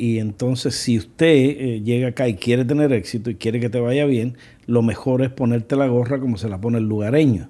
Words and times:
Y 0.00 0.20
entonces 0.20 0.76
si 0.76 0.96
usted 0.96 1.26
eh, 1.26 1.82
llega 1.84 2.06
acá 2.08 2.28
y 2.28 2.34
quiere 2.34 2.64
tener 2.64 2.92
éxito 2.92 3.30
y 3.30 3.34
quiere 3.34 3.58
que 3.58 3.68
te 3.68 3.80
vaya 3.80 4.06
bien, 4.06 4.36
lo 4.66 4.80
mejor 4.80 5.22
es 5.22 5.30
ponerte 5.30 5.74
la 5.74 5.88
gorra 5.88 6.20
como 6.20 6.36
se 6.38 6.48
la 6.48 6.60
pone 6.60 6.78
el 6.78 6.84
lugareño. 6.84 7.48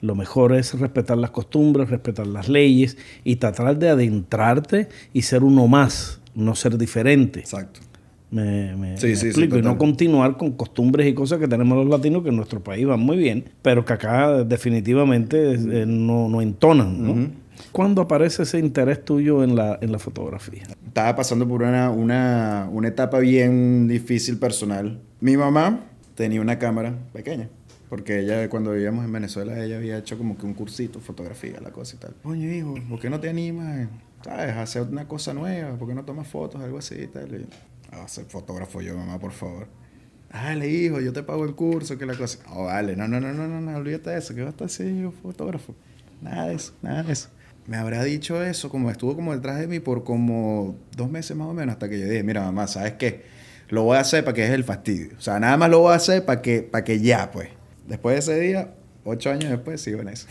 Lo 0.00 0.14
mejor 0.14 0.54
es 0.54 0.78
respetar 0.78 1.18
las 1.18 1.30
costumbres, 1.32 1.90
respetar 1.90 2.28
las 2.28 2.48
leyes 2.48 2.96
y 3.24 3.34
tratar 3.36 3.76
de 3.80 3.88
adentrarte 3.88 4.88
y 5.12 5.22
ser 5.22 5.42
uno 5.42 5.66
más, 5.66 6.20
no 6.36 6.54
ser 6.54 6.78
diferente. 6.78 7.40
Exacto. 7.40 7.80
Me, 8.30 8.76
me- 8.76 8.96
Sí, 8.96 9.08
me 9.08 9.16
sí, 9.16 9.20
sí, 9.20 9.26
explico. 9.26 9.58
y 9.58 9.62
no 9.62 9.76
continuar 9.76 10.36
con 10.36 10.52
costumbres 10.52 11.08
y 11.08 11.14
cosas 11.14 11.40
que 11.40 11.48
tenemos 11.48 11.76
los 11.76 11.88
latinos 11.88 12.22
que 12.22 12.28
en 12.28 12.36
nuestro 12.36 12.62
país 12.62 12.86
van 12.86 13.00
muy 13.00 13.16
bien, 13.16 13.46
pero 13.60 13.84
que 13.84 13.92
acá 13.92 14.44
definitivamente 14.44 15.54
eh, 15.54 15.84
no, 15.86 16.28
no 16.28 16.40
entonan. 16.40 17.04
¿no? 17.04 17.42
¿Cuándo 17.72 18.02
aparece 18.02 18.42
ese 18.42 18.58
interés 18.58 19.02
tuyo 19.04 19.42
en 19.42 19.56
la, 19.56 19.78
en 19.80 19.92
la 19.92 19.98
fotografía? 19.98 20.62
Estaba 20.86 21.16
pasando 21.16 21.48
por 21.48 21.62
una, 21.62 21.90
una, 21.90 22.68
una 22.70 22.88
etapa 22.88 23.18
bien 23.18 23.88
difícil 23.88 24.38
personal. 24.38 25.00
Mi 25.20 25.36
mamá 25.38 25.80
tenía 26.14 26.40
una 26.42 26.58
cámara 26.58 26.94
pequeña. 27.12 27.48
Porque 27.88 28.20
ella, 28.20 28.48
cuando 28.48 28.72
vivíamos 28.72 29.04
en 29.04 29.12
Venezuela, 29.12 29.62
ella 29.62 29.76
había 29.76 29.98
hecho 29.98 30.16
como 30.16 30.36
que 30.38 30.46
un 30.46 30.54
cursito, 30.54 30.98
fotografía, 31.00 31.60
la 31.60 31.72
cosa 31.72 31.96
y 31.96 31.98
tal. 31.98 32.14
Coño, 32.22 32.50
hijo, 32.50 32.74
¿por 32.88 32.98
qué 32.98 33.10
no 33.10 33.20
te 33.20 33.28
animas, 33.28 33.88
sabes, 34.24 34.50
a 34.54 34.62
hacer 34.62 34.82
una 34.82 35.06
cosa 35.06 35.34
nueva? 35.34 35.76
¿Por 35.76 35.88
qué 35.88 35.94
no 35.94 36.02
tomas 36.04 36.26
fotos, 36.26 36.62
algo 36.62 36.78
así 36.78 36.94
y 37.02 37.06
tal? 37.08 37.28
Y 37.34 37.46
"Ah, 37.90 38.08
ser 38.08 38.24
fotógrafo 38.24 38.80
yo, 38.80 38.96
mamá, 38.96 39.18
por 39.18 39.32
favor. 39.32 39.66
Dale, 40.32 40.68
hijo, 40.68 41.00
yo 41.00 41.12
te 41.12 41.22
pago 41.22 41.44
el 41.44 41.54
curso, 41.54 41.98
que 41.98 42.06
la 42.06 42.14
cosa. 42.14 42.38
Oh, 42.50 42.64
vale, 42.64 42.96
no, 42.96 43.06
no, 43.08 43.20
no, 43.20 43.30
no, 43.34 43.46
no, 43.46 43.60
no, 43.60 43.76
olvídate 43.76 44.08
de 44.08 44.18
eso, 44.18 44.34
que 44.34 44.40
vas 44.40 44.48
a 44.48 44.50
estar 44.52 44.66
así, 44.66 45.00
yo, 45.02 45.10
fotógrafo. 45.12 45.74
Nada 46.22 46.46
de 46.48 46.54
eso, 46.54 46.72
nada 46.80 47.02
de 47.02 47.12
eso. 47.12 47.28
Me 47.66 47.76
habrá 47.76 48.02
dicho 48.02 48.42
eso, 48.42 48.68
como 48.70 48.90
estuvo 48.90 49.14
como 49.14 49.34
detrás 49.34 49.58
de 49.58 49.68
mí 49.68 49.78
por 49.78 50.02
como 50.02 50.76
dos 50.96 51.10
meses 51.10 51.36
más 51.36 51.46
o 51.46 51.54
menos, 51.54 51.74
hasta 51.74 51.88
que 51.88 51.98
yo 51.98 52.06
dije, 52.06 52.22
mira, 52.22 52.42
mamá, 52.42 52.66
¿sabes 52.66 52.94
qué? 52.94 53.22
Lo 53.68 53.84
voy 53.84 53.96
a 53.96 54.00
hacer 54.00 54.24
para 54.24 54.34
que 54.34 54.44
es 54.44 54.50
el 54.50 54.64
fastidio. 54.64 55.12
O 55.16 55.20
sea, 55.20 55.38
nada 55.38 55.56
más 55.56 55.70
lo 55.70 55.80
voy 55.80 55.92
a 55.92 55.96
hacer 55.96 56.24
para 56.24 56.42
que, 56.42 56.62
para 56.62 56.84
que 56.84 57.00
ya, 57.00 57.30
pues. 57.30 57.48
Después 57.86 58.14
de 58.14 58.18
ese 58.32 58.40
día, 58.40 58.74
ocho 59.04 59.30
años 59.30 59.50
después, 59.50 59.80
sigo 59.80 60.00
en 60.00 60.08
eso. 60.08 60.26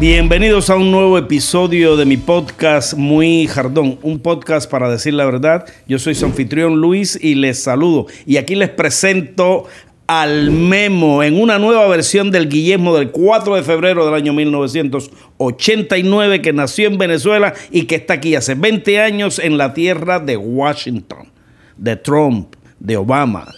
Bienvenidos 0.00 0.70
a 0.70 0.76
un 0.76 0.90
nuevo 0.90 1.18
episodio 1.18 1.94
de 1.94 2.06
mi 2.06 2.16
podcast 2.16 2.94
Muy 2.94 3.46
Jardón, 3.46 3.98
un 4.00 4.18
podcast 4.18 4.70
para 4.70 4.90
decir 4.90 5.12
la 5.12 5.26
verdad. 5.26 5.66
Yo 5.86 5.98
soy 5.98 6.14
su 6.14 6.24
anfitrión 6.24 6.80
Luis 6.80 7.18
y 7.20 7.34
les 7.34 7.62
saludo. 7.62 8.06
Y 8.24 8.38
aquí 8.38 8.54
les 8.54 8.70
presento 8.70 9.66
al 10.06 10.52
Memo 10.52 11.22
en 11.22 11.38
una 11.38 11.58
nueva 11.58 11.86
versión 11.86 12.30
del 12.30 12.48
Guillermo 12.48 12.96
del 12.96 13.10
4 13.10 13.56
de 13.56 13.62
febrero 13.62 14.06
del 14.06 14.14
año 14.14 14.32
1989 14.32 16.40
que 16.40 16.54
nació 16.54 16.88
en 16.88 16.96
Venezuela 16.96 17.52
y 17.70 17.82
que 17.82 17.96
está 17.96 18.14
aquí 18.14 18.34
hace 18.34 18.54
20 18.54 19.02
años 19.02 19.38
en 19.38 19.58
la 19.58 19.74
tierra 19.74 20.18
de 20.18 20.38
Washington, 20.38 21.28
de 21.76 21.96
Trump, 21.96 22.54
de 22.78 22.96
Obama. 22.96 23.52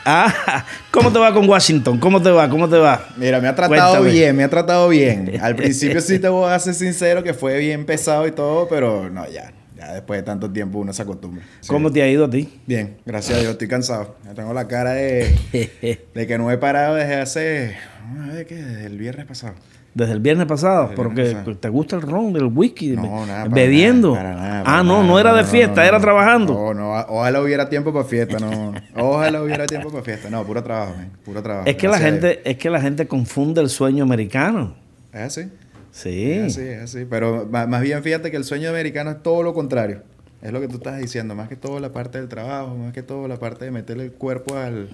Ah, 0.10 0.64
¿cómo 0.90 1.12
te 1.12 1.18
va 1.18 1.34
con 1.34 1.46
Washington? 1.48 1.98
¿Cómo 1.98 2.22
te 2.22 2.30
va? 2.30 2.48
¿Cómo 2.48 2.66
te 2.68 2.78
va? 2.78 3.08
Mira, 3.16 3.40
me 3.40 3.48
ha 3.48 3.54
tratado 3.54 3.90
Cuéntame. 3.98 4.10
bien, 4.10 4.36
me 4.36 4.44
ha 4.44 4.48
tratado 4.48 4.88
bien. 4.88 5.38
Al 5.40 5.54
principio 5.56 6.00
sí 6.00 6.18
te 6.18 6.28
voy 6.28 6.50
a 6.50 6.58
ser 6.58 6.74
sincero 6.74 7.22
que 7.22 7.34
fue 7.34 7.58
bien 7.58 7.84
pesado 7.84 8.26
y 8.26 8.32
todo, 8.32 8.68
pero 8.68 9.10
no, 9.10 9.28
ya. 9.28 9.52
Ya 9.76 9.92
después 9.92 10.18
de 10.18 10.24
tanto 10.24 10.50
tiempo 10.50 10.78
uno 10.78 10.92
se 10.92 11.02
acostumbra. 11.02 11.44
Sí. 11.60 11.68
¿Cómo 11.68 11.92
te 11.92 12.02
ha 12.02 12.08
ido 12.08 12.24
a 12.24 12.30
ti? 12.30 12.60
Bien, 12.66 12.96
gracias 13.04 13.36
a 13.38 13.40
Dios, 13.40 13.52
estoy 13.52 13.68
cansado. 13.68 14.16
Ya 14.24 14.34
tengo 14.34 14.52
la 14.54 14.66
cara 14.66 14.92
de, 14.92 15.36
de 16.14 16.26
que 16.26 16.38
no 16.38 16.50
he 16.50 16.56
parado 16.58 16.94
desde 16.94 17.14
hace. 17.16 17.76
A 18.18 18.32
ver, 18.32 18.46
¿qué? 18.46 18.56
Desde 18.56 18.86
el 18.86 18.96
viernes 18.98 19.26
pasado. 19.26 19.54
Desde 19.98 20.12
el 20.12 20.20
viernes 20.20 20.46
pasado, 20.46 20.82
Desde 20.84 20.96
porque 20.96 21.22
viernes 21.22 21.42
pasado. 21.44 21.58
te 21.58 21.68
gusta 21.68 21.96
el 21.96 22.02
ron, 22.02 22.36
el 22.36 22.44
whisky, 22.44 22.90
No, 22.90 23.02
be- 23.02 23.08
nada. 23.26 23.42
para 23.44 23.48
bebiendo. 23.48 24.14
nada, 24.14 24.22
para 24.34 24.36
nada, 24.48 24.62
ah, 24.66 24.82
no, 24.84 25.02
no 25.02 25.18
era 25.18 25.34
de 25.34 25.44
fiesta, 25.44 25.82
no, 25.82 25.88
era 25.88 26.00
trabajando. 26.00 26.54
No, 26.54 26.74
no, 26.74 26.92
ojalá 27.08 27.42
hubiera 27.42 27.68
tiempo 27.68 27.92
para 27.92 28.04
fiesta, 28.04 28.38
no. 28.38 28.72
Ojalá 28.96 29.42
hubiera 29.42 29.66
tiempo 29.66 29.90
para 29.90 30.04
fiesta. 30.04 30.30
No, 30.30 30.44
puro 30.44 30.62
trabajo, 30.62 30.94
man, 30.96 31.10
puro 31.24 31.42
trabajo. 31.42 31.66
es 31.68 31.76
que 31.76 31.88
la 31.88 31.98
gente, 31.98 32.48
es 32.48 32.56
que 32.58 32.70
la 32.70 32.80
gente 32.80 33.06
confunde 33.08 33.60
el 33.60 33.68
sueño 33.68 34.04
americano. 34.04 34.74
Es 35.12 35.20
así. 35.20 35.48
Sí. 35.90 36.30
Es 36.32 36.56
así, 36.56 36.66
es 36.68 36.82
así. 36.82 37.04
Pero 37.10 37.46
más 37.50 37.80
bien 37.80 38.02
fíjate 38.02 38.30
que 38.30 38.36
el 38.36 38.44
sueño 38.44 38.68
americano 38.70 39.10
es 39.10 39.22
todo 39.22 39.42
lo 39.42 39.52
contrario. 39.52 40.02
Es 40.42 40.52
lo 40.52 40.60
que 40.60 40.68
tú 40.68 40.76
estás 40.76 41.00
diciendo. 41.00 41.34
Más 41.34 41.48
que 41.48 41.56
todo 41.56 41.80
la 41.80 41.92
parte 41.92 42.18
del 42.18 42.28
trabajo, 42.28 42.76
más 42.76 42.92
que 42.92 43.02
todo 43.02 43.26
la 43.26 43.36
parte 43.38 43.64
de 43.64 43.72
meterle 43.72 44.04
el 44.04 44.12
cuerpo 44.12 44.56
al, 44.56 44.90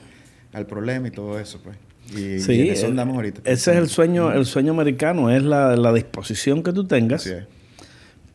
al 0.54 0.64
problema 0.66 1.08
y 1.08 1.10
todo 1.10 1.38
eso, 1.38 1.60
pues. 1.62 1.76
Y, 2.10 2.38
Sí, 2.40 2.52
y 2.52 2.60
en 2.62 2.72
eso 2.72 2.86
eh, 2.86 2.90
andamos 2.90 3.16
ahorita. 3.16 3.40
Ese 3.44 3.72
es 3.72 3.76
el 3.78 3.88
sueño, 3.88 4.32
el 4.32 4.46
sueño 4.46 4.72
americano, 4.72 5.30
es 5.30 5.42
la, 5.42 5.76
la 5.76 5.92
disposición 5.92 6.62
que 6.62 6.72
tú 6.72 6.84
tengas 6.86 7.28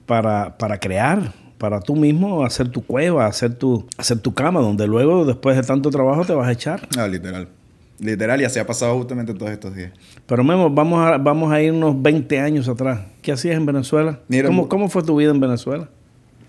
para, 0.05 0.57
para 0.57 0.79
crear, 0.79 1.33
para 1.57 1.81
tú 1.81 1.95
mismo 1.95 2.43
hacer 2.43 2.69
tu 2.69 2.83
cueva, 2.83 3.27
hacer 3.27 3.53
tu, 3.53 3.85
hacer 3.97 4.19
tu 4.19 4.33
cama, 4.33 4.59
donde 4.59 4.87
luego, 4.87 5.25
después 5.25 5.55
de 5.55 5.63
tanto 5.63 5.91
trabajo, 5.91 6.25
te 6.25 6.33
vas 6.33 6.47
a 6.47 6.51
echar. 6.51 6.87
No, 6.97 7.07
literal. 7.07 7.47
Literal, 7.99 8.41
y 8.41 8.45
así 8.45 8.57
ha 8.59 8.65
pasado 8.65 8.97
justamente 8.97 9.33
todos 9.33 9.51
estos 9.51 9.75
días. 9.75 9.91
Pero 10.25 10.43
Memo, 10.43 10.69
vamos 10.69 11.05
a, 11.05 11.17
vamos 11.17 11.51
a 11.51 11.61
ir 11.61 11.73
unos 11.73 12.01
20 12.01 12.39
años 12.39 12.67
atrás. 12.69 13.01
¿Qué 13.21 13.33
hacías 13.33 13.57
en 13.57 13.65
Venezuela? 13.65 14.19
Mira, 14.29 14.47
¿Cómo, 14.47 14.69
¿Cómo 14.69 14.89
fue 14.89 15.03
tu 15.03 15.17
vida 15.17 15.31
en 15.31 15.39
Venezuela? 15.39 15.89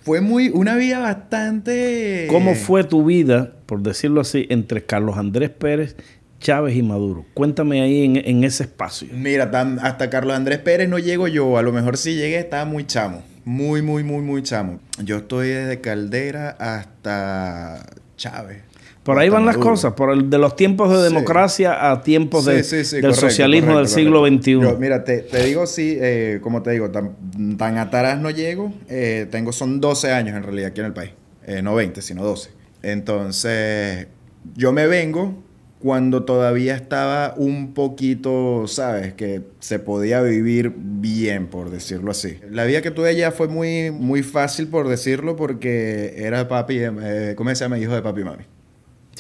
Fue 0.02 0.20
muy, 0.20 0.48
una 0.48 0.76
vida 0.76 1.00
bastante... 1.00 2.26
¿Cómo 2.30 2.54
fue 2.54 2.84
tu 2.84 3.04
vida, 3.04 3.52
por 3.66 3.82
decirlo 3.82 4.20
así, 4.20 4.46
entre 4.48 4.84
Carlos 4.84 5.18
Andrés 5.18 5.50
Pérez, 5.50 5.96
Chávez 6.40 6.74
y 6.74 6.82
Maduro? 6.82 7.24
Cuéntame 7.34 7.80
ahí 7.82 8.04
en, 8.04 8.16
en 8.16 8.44
ese 8.44 8.64
espacio. 8.64 9.08
Mira, 9.12 9.50
tan- 9.50 9.78
hasta 9.78 10.10
Carlos 10.10 10.34
Andrés 10.36 10.58
Pérez 10.58 10.88
no 10.88 10.98
llego 10.98 11.28
yo. 11.28 11.56
A 11.58 11.62
lo 11.62 11.70
mejor 11.72 11.96
si 11.96 12.14
llegué 12.16 12.38
estaba 12.38 12.64
muy 12.64 12.86
chamo. 12.86 13.22
Muy, 13.44 13.82
muy, 13.82 14.02
muy, 14.04 14.22
muy 14.22 14.42
chamo. 14.42 14.80
Yo 15.02 15.18
estoy 15.18 15.48
desde 15.48 15.80
Caldera 15.80 16.56
hasta 16.58 17.86
Chávez. 18.16 18.62
Por 19.02 19.18
ahí 19.18 19.30
van 19.30 19.46
las 19.46 19.56
cosas, 19.56 19.94
por 19.94 20.12
el, 20.12 20.28
de 20.28 20.36
los 20.38 20.54
tiempos 20.56 20.90
de 20.90 20.98
Sí. 21.08 21.14
democracia 21.14 21.90
a 21.90 22.02
tiempos 22.02 22.44
de- 22.44 22.62
Sí, 22.62 22.78
sí, 22.78 22.84
sí, 22.84 22.96
del 22.96 23.04
correcto, 23.06 23.28
socialismo 23.28 23.72
correcto, 23.72 23.96
del 23.96 24.04
siglo. 24.04 24.26
XXI. 24.26 24.50
Yo, 24.60 24.78
mira, 24.78 25.04
te, 25.04 25.18
te 25.22 25.42
digo, 25.44 25.66
sí, 25.66 25.96
eh, 26.00 26.38
como 26.42 26.62
te 26.62 26.70
digo, 26.72 26.90
tan, 26.90 27.56
tan 27.56 27.78
atrás 27.78 28.20
no 28.20 28.30
llego. 28.30 28.72
eh, 28.88 29.26
tengo, 29.30 29.52
son 29.52 29.80
12 29.80 30.12
años 30.12 30.36
en 30.36 30.42
realidad 30.42 30.68
aquí 30.68 30.80
en 30.80 30.86
el 30.86 30.92
país. 30.92 31.12
Eh, 31.46 31.62
no 31.62 31.74
20, 31.74 32.02
sino 32.02 32.22
12. 32.22 32.50
Entonces, 32.82 34.06
yo 34.54 34.72
me 34.72 34.86
vengo 34.86 35.42
cuando 35.80 36.24
todavía 36.24 36.74
estaba 36.76 37.34
un 37.36 37.72
poquito, 37.72 38.66
¿sabes? 38.66 39.14
Que 39.14 39.42
se 39.60 39.78
podía 39.78 40.20
vivir 40.20 40.74
bien, 40.76 41.46
por 41.48 41.70
decirlo 41.70 42.10
así. 42.10 42.38
La 42.50 42.64
vida 42.64 42.82
que 42.82 42.90
tuve 42.90 43.08
allá 43.08 43.32
fue 43.32 43.48
muy, 43.48 43.90
muy 43.90 44.22
fácil, 44.22 44.68
por 44.68 44.88
decirlo, 44.88 45.36
porque 45.36 46.14
era 46.16 46.46
papi, 46.48 46.78
eh, 46.80 47.34
¿cómo 47.36 47.48
se 47.50 47.64
llama? 47.64 47.78
Hijo 47.78 47.94
de 47.94 48.02
papi 48.02 48.20
y 48.20 48.24
mami. 48.24 48.59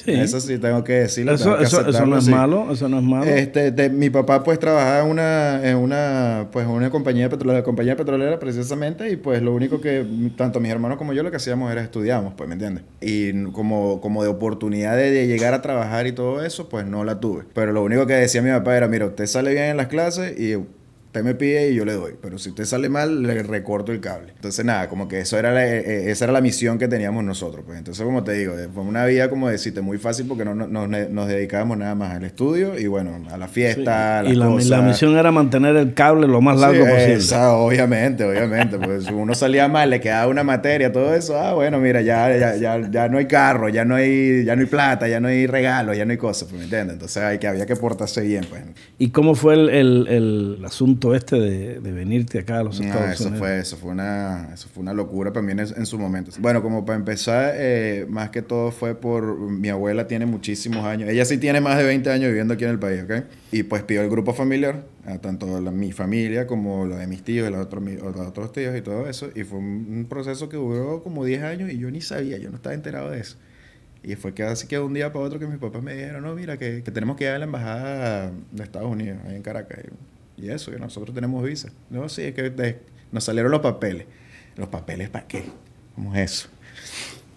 Sí. 0.04 0.12
Eso 0.12 0.40
sí 0.40 0.58
tengo 0.58 0.82
que 0.84 0.92
decirlo. 0.94 1.32
Eso, 1.32 1.56
que 1.58 1.64
eso- 1.64 1.86
eso 1.88 2.06
no 2.06 2.18
es 2.18 2.24
sí. 2.24 2.30
malo, 2.30 2.72
eso 2.72 2.88
no 2.88 2.98
es 2.98 3.04
malo. 3.04 3.24
Este, 3.24 3.70
de- 3.70 3.90
mi 3.90 4.08
papá 4.10 4.42
pues 4.42 4.58
trabajaba 4.58 5.00
en 5.04 5.10
una, 5.10 5.68
en 5.70 5.76
una, 5.76 6.48
pues 6.52 6.66
una 6.66 6.90
compañía 6.90 7.28
petrolera, 7.28 7.62
compañía 7.62 7.96
petrolera 7.96 8.38
precisamente 8.38 9.10
y 9.10 9.16
pues 9.16 9.42
lo 9.42 9.54
único 9.54 9.80
que 9.80 10.04
tanto 10.36 10.60
mis 10.60 10.70
hermanos 10.70 10.96
como 10.98 11.12
yo 11.12 11.22
lo 11.22 11.30
que 11.30 11.36
hacíamos 11.36 11.70
era 11.70 11.82
estudiamos, 11.82 12.34
pues, 12.36 12.48
¿me 12.48 12.54
entiendes? 12.54 12.84
Y 13.00 13.44
como, 13.52 14.00
como 14.00 14.22
de 14.22 14.28
oportunidad 14.30 14.96
de, 14.96 15.10
de 15.10 15.26
llegar 15.26 15.54
a 15.54 15.62
trabajar 15.62 16.06
y 16.06 16.12
todo 16.12 16.44
eso, 16.44 16.68
pues 16.68 16.86
no 16.86 17.04
la 17.04 17.20
tuve. 17.20 17.44
Pero 17.54 17.72
lo 17.72 17.82
único 17.82 18.06
que 18.06 18.14
decía 18.14 18.42
mi 18.42 18.50
papá 18.50 18.76
era, 18.76 18.88
mira, 18.88 19.06
usted 19.06 19.26
sale 19.26 19.52
bien 19.52 19.64
en 19.64 19.76
las 19.76 19.88
clases 19.88 20.38
y 20.38 20.56
usted 21.10 21.24
me 21.24 21.34
pide 21.34 21.72
y 21.72 21.74
yo 21.74 21.84
le 21.84 21.94
doy. 21.94 22.12
Pero 22.22 22.38
si 22.38 22.50
usted 22.50 22.64
sale 22.64 22.88
mal, 22.88 23.24
le 23.24 23.42
recorto 23.42 23.90
el 23.90 23.98
cable. 24.00 24.30
Entonces 24.36 24.64
nada, 24.64 24.88
como 24.88 25.08
que 25.08 25.18
eso 25.18 25.36
era 25.36 25.50
la- 25.52 25.66
eh, 25.66 25.78
eh, 25.84 26.10
esa 26.12 26.26
era 26.26 26.32
la 26.32 26.40
misión 26.40 26.78
que 26.78 26.86
teníamos 26.86 27.24
nosotros. 27.24 27.64
Pues 27.66 27.78
entonces, 27.78 28.04
como 28.04 28.22
te 28.22 28.32
digo, 28.34 28.56
eh, 28.56 28.68
fue 28.72 28.84
una 28.84 29.04
vida 29.06 29.28
como 29.28 29.48
decirte 29.48 29.80
muy 29.80 29.98
fácil 29.98 30.26
porque 30.28 30.44
no, 30.44 30.54
no- 30.54 30.68
nos, 30.68 31.10
nos 31.10 31.26
dedicábamos 31.26 31.78
nada 31.78 31.96
más 31.96 32.12
al 32.14 32.22
estudio 32.24 32.78
y 32.78 32.86
bueno, 32.86 33.20
a 33.28 33.36
la 33.36 33.48
fiesta, 33.48 34.20
a 34.20 34.22
las 34.22 34.32
y 34.32 34.36
la, 34.36 34.46
cosas. 34.46 34.68
la 34.70 34.82
misión 34.82 35.16
era 35.16 35.32
mantener 35.32 35.74
el 35.74 35.94
cable 35.94 36.28
lo 36.28 36.40
más 36.40 36.60
largo 36.60 36.84
Sí, 36.84 36.90
posible. 36.90 37.14
esa, 37.14 37.54
obviamente, 37.56 38.22
obviamente. 38.24 38.78
Pues 38.78 39.06
si 39.06 39.12
uno 39.12 39.34
salía 39.34 39.66
mal, 39.66 39.90
le 39.90 40.00
quedaba 40.00 40.28
una 40.28 40.44
materia, 40.44 40.92
todo 40.92 41.12
eso. 41.12 41.36
Ah, 41.36 41.54
bueno, 41.54 41.80
mira, 41.80 42.02
ya, 42.02 42.36
ya, 42.38 42.54
ya, 42.54 42.88
ya 42.88 43.08
no 43.08 43.18
hay 43.18 43.26
carro, 43.26 43.68
ya 43.68 43.84
no 43.84 43.96
hay, 43.96 44.44
ya 44.44 44.54
no 44.54 44.62
hay 44.62 44.68
plata, 44.68 45.08
ya 45.08 45.18
no 45.18 45.26
hay 45.26 45.48
regalos, 45.48 45.96
ya 45.96 46.04
no 46.04 46.12
hay 46.12 46.18
cosas, 46.18 46.46
pues, 46.48 46.58
¿me 46.60 46.64
entiendes? 46.66 46.92
Entonces 46.92 47.20
hay 47.20 47.38
que, 47.38 47.48
había 47.48 47.66
que 47.66 47.74
portarse 47.74 48.20
bien, 48.22 48.46
pues. 48.48 48.62
¿Y 48.98 49.08
cómo 49.10 49.34
fue 49.34 49.54
el, 49.54 49.68
el- 49.70 50.06
el 50.08 50.64
asunto 50.64 50.99
asunto 51.00 51.14
este 51.14 51.40
de, 51.40 51.80
de 51.80 51.92
venirte 51.92 52.38
acá 52.38 52.58
a 52.58 52.62
los 52.62 52.78
Estados 52.80 53.14
eso 53.14 53.24
Unidos? 53.24 53.38
fue, 53.38 53.58
eso 53.58 53.76
fue 53.76 53.90
una, 53.92 54.50
eso 54.52 54.68
fue 54.68 54.82
una 54.82 54.92
locura 54.92 55.32
también 55.32 55.58
en, 55.58 55.66
en 55.76 55.86
su 55.86 55.98
momento. 55.98 56.30
Bueno, 56.38 56.62
como 56.62 56.84
para 56.84 56.98
empezar, 56.98 57.54
eh, 57.56 58.06
más 58.08 58.30
que 58.30 58.42
todo 58.42 58.70
fue 58.70 58.94
por 58.94 59.38
mi 59.38 59.68
abuela 59.68 60.06
tiene 60.06 60.26
muchísimos 60.26 60.84
años. 60.84 61.08
Ella 61.08 61.24
sí 61.24 61.38
tiene 61.38 61.60
más 61.60 61.78
de 61.78 61.84
20 61.84 62.10
años 62.10 62.28
viviendo 62.28 62.54
aquí 62.54 62.64
en 62.64 62.70
el 62.70 62.78
país, 62.78 63.02
¿ok? 63.02 63.24
Y 63.52 63.62
pues 63.62 63.82
pidió 63.82 64.02
el 64.02 64.10
grupo 64.10 64.34
familiar, 64.34 64.84
a 65.06 65.18
tanto 65.18 65.60
la- 65.60 65.70
mi 65.70 65.92
familia 65.92 66.46
como 66.46 66.86
lo 66.86 66.96
de 66.96 67.06
mis 67.06 67.22
tíos 67.22 67.48
y 67.48 67.52
los 67.52 67.60
otros, 67.60 67.82
los 67.84 68.26
otros 68.26 68.52
tíos 68.52 68.76
y 68.76 68.82
todo 68.82 69.08
eso. 69.08 69.30
Y 69.34 69.44
fue 69.44 69.58
un, 69.58 70.06
proceso 70.08 70.48
que 70.48 70.56
duró 70.56 71.02
como 71.02 71.24
10 71.24 71.42
años 71.42 71.70
y 71.70 71.78
yo 71.78 71.90
ni 71.90 72.00
sabía, 72.00 72.38
yo 72.38 72.50
no 72.50 72.56
estaba 72.56 72.74
enterado 72.74 73.10
de 73.10 73.20
eso. 73.20 73.36
Y 74.02 74.16
fue 74.16 74.32
que 74.32 74.42
así 74.44 74.66
que 74.66 74.78
un 74.78 74.94
día 74.94 75.12
para 75.12 75.26
otro 75.26 75.38
que 75.38 75.46
mis 75.46 75.58
papás 75.58 75.82
me 75.82 75.94
dijeron, 75.94 76.22
no, 76.22 76.34
mira, 76.34 76.56
que, 76.56 76.82
que 76.82 76.90
tenemos 76.90 77.16
que 77.16 77.24
ir 77.24 77.30
a 77.30 77.38
la 77.38 77.44
embajada 77.44 78.32
de 78.50 78.62
Estados 78.62 78.90
Unidos, 78.90 79.18
ahí 79.26 79.36
en 79.36 79.42
Caracas. 79.42 79.78
Y, 80.40 80.46
y 80.46 80.50
eso, 80.50 80.70
que 80.70 80.78
nosotros 80.78 81.14
tenemos 81.14 81.42
visa. 81.44 81.70
No, 81.88 82.08
sí, 82.08 82.22
es 82.22 82.34
que 82.34 82.78
nos 83.12 83.24
salieron 83.24 83.50
los 83.50 83.60
papeles. 83.60 84.06
¿Los 84.56 84.68
papeles 84.68 85.08
para 85.08 85.26
qué? 85.26 85.44
¿Cómo 85.94 86.14
es 86.14 86.32
eso? 86.32 86.48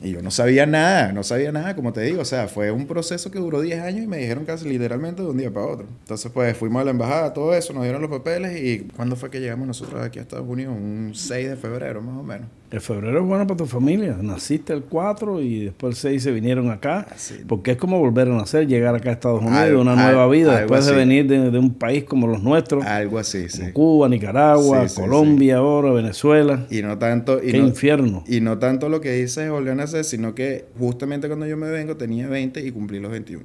Y 0.04 0.12
yo 0.12 0.22
no 0.22 0.32
sabía 0.32 0.66
nada, 0.66 1.14
no 1.14 1.24
sabía 1.24 1.52
nada, 1.52 1.76
como 1.76 1.94
te 1.94 2.02
digo. 2.02 2.22
O 2.22 2.26
sea, 2.26 2.48
fue 2.48 2.72
un 2.72 2.86
proceso 2.88 3.32
que 3.32 3.40
duró 3.40 3.62
10 3.62 3.80
años 3.82 4.04
y 4.04 4.08
me 4.08 4.18
dijeron 4.18 4.44
casi 4.46 4.68
literalmente 4.68 5.22
de 5.24 5.30
un 5.30 5.38
día 5.38 5.50
para 5.52 5.66
otro. 5.68 5.86
Entonces, 6.02 6.30
pues 6.34 6.58
fuimos 6.58 6.82
a 6.82 6.86
la 6.86 6.92
embajada, 6.92 7.34
todo 7.34 7.56
eso, 7.56 7.74
nos 7.74 7.84
dieron 7.84 8.02
los 8.02 8.12
papeles. 8.12 8.62
¿Y 8.62 8.80
cuándo 8.96 9.16
fue 9.16 9.30
que 9.30 9.40
llegamos 9.40 9.66
nosotros 9.66 10.02
aquí 10.04 10.20
a 10.20 10.24
Estados 10.24 10.46
Unidos? 10.48 10.76
Un 10.78 11.12
6 11.16 11.50
de 11.50 11.56
febrero, 11.56 12.02
más 12.02 12.18
o 12.20 12.24
menos. 12.24 12.48
El 12.72 12.82
febrero 12.82 13.20
es 13.22 13.26
bueno 13.28 13.46
para 13.46 13.56
tu 13.58 13.66
familia. 13.68 14.18
Naciste 14.20 14.74
el 14.74 14.82
4 14.84 15.42
y 15.42 15.66
después 15.66 15.92
el 15.92 16.12
6 16.12 16.24
se 16.24 16.32
vinieron 16.32 16.72
acá. 16.72 17.06
Así. 17.14 17.36
Porque 17.48 17.72
es 17.74 17.78
como 17.78 18.00
volver 18.00 18.28
a 18.28 18.32
nacer, 18.36 18.66
llegar 18.68 18.96
acá 18.96 19.12
a 19.12 19.14
Estados 19.14 19.42
Unidos, 19.42 19.60
Algo- 19.60 19.82
una 19.82 19.92
algo- 19.94 20.04
nueva 20.06 20.28
vida, 20.28 20.58
después 20.58 20.84
de 20.88 20.94
venir 20.96 21.28
de, 21.28 21.52
de 21.52 21.60
un 21.60 21.76
país 21.76 22.04
como 22.04 22.26
los 22.26 22.42
nuestros, 22.42 22.84
Algo 22.84 23.20
así, 23.20 23.48
sí. 23.48 23.72
Cuba, 23.74 24.10
Nicaragua, 24.10 24.90
Sí, 24.90 24.96
sí, 24.96 25.02
Colombia 25.02 25.58
ahora, 25.58 25.92
Venezuela. 25.92 26.66
Y 26.72 26.82
no 26.82 26.98
tanto... 26.98 27.44
Y 27.44 27.52
Qué 27.52 27.60
no, 27.60 27.68
infierno. 27.68 28.24
Y 28.28 28.42
no 28.42 28.58
tanto 28.58 28.90
lo 28.90 29.02
que 29.02 29.12
dices 29.12 29.52
volvió 29.52 29.76
sino 30.02 30.34
que 30.34 30.66
justamente 30.80 31.28
cuando 31.28 31.46
yo 31.46 31.58
me 31.58 31.70
vengo 31.70 31.98
tenía 31.98 32.28
20 32.28 32.66
y 32.66 32.72
cumplí 32.72 33.00
los 33.00 33.12
21. 33.12 33.44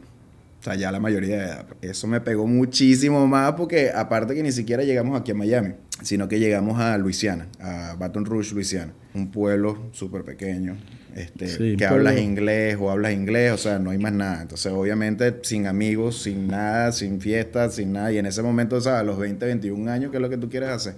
O 0.61 0.63
sea, 0.63 0.75
ya 0.75 0.91
la 0.91 0.99
mayoría 0.99 1.37
de 1.37 1.45
edad. 1.45 1.67
Eso 1.83 2.07
me 2.09 2.21
pegó 2.21 2.47
muchísimo 2.47 3.27
más 3.27 3.53
porque 3.53 3.91
aparte 3.95 4.35
que 4.35 4.43
ni 4.43 4.51
siquiera 4.51 4.83
llegamos 4.83 5.19
aquí 5.21 5.31
a 5.31 5.35
Miami, 5.35 5.75
sino 6.03 6.29
que 6.29 6.41
llegamos 6.41 6.81
a 6.81 6.99
Luisiana, 6.99 7.47
a 7.61 7.95
Baton 7.97 8.25
Rouge, 8.25 8.55
Luisiana. 8.55 8.93
Un 9.15 9.31
pueblo 9.31 9.91
súper 9.93 10.25
pequeño, 10.25 10.77
este, 11.15 11.49
Sí, 11.49 11.77
que 11.77 11.87
hablas 11.87 12.19
inglés 12.19 12.77
o 12.81 12.91
hablas 12.91 13.13
inglés, 13.13 13.53
o 13.53 13.59
sea, 13.59 13.79
no 13.79 13.91
hay 13.91 13.99
más 13.99 14.13
nada. 14.13 14.43
Entonces, 14.43 14.73
obviamente, 14.73 15.37
sin 15.43 15.67
amigos, 15.67 16.23
sin 16.23 16.49
nada, 16.49 16.91
sin 16.93 17.21
fiestas, 17.21 17.77
sin 17.77 17.93
nada. 17.93 18.13
Y 18.13 18.19
en 18.19 18.27
ese 18.27 18.43
momento, 18.43 18.77
o 18.77 18.81
sea, 18.81 18.99
a 18.99 19.03
los 19.05 19.19
20, 19.19 19.45
21 19.45 19.91
años, 19.91 20.11
¿qué 20.11 20.17
es 20.17 20.21
lo 20.21 20.29
que 20.29 20.39
tú 20.39 20.49
quieres 20.49 20.71
hacer? 20.71 20.97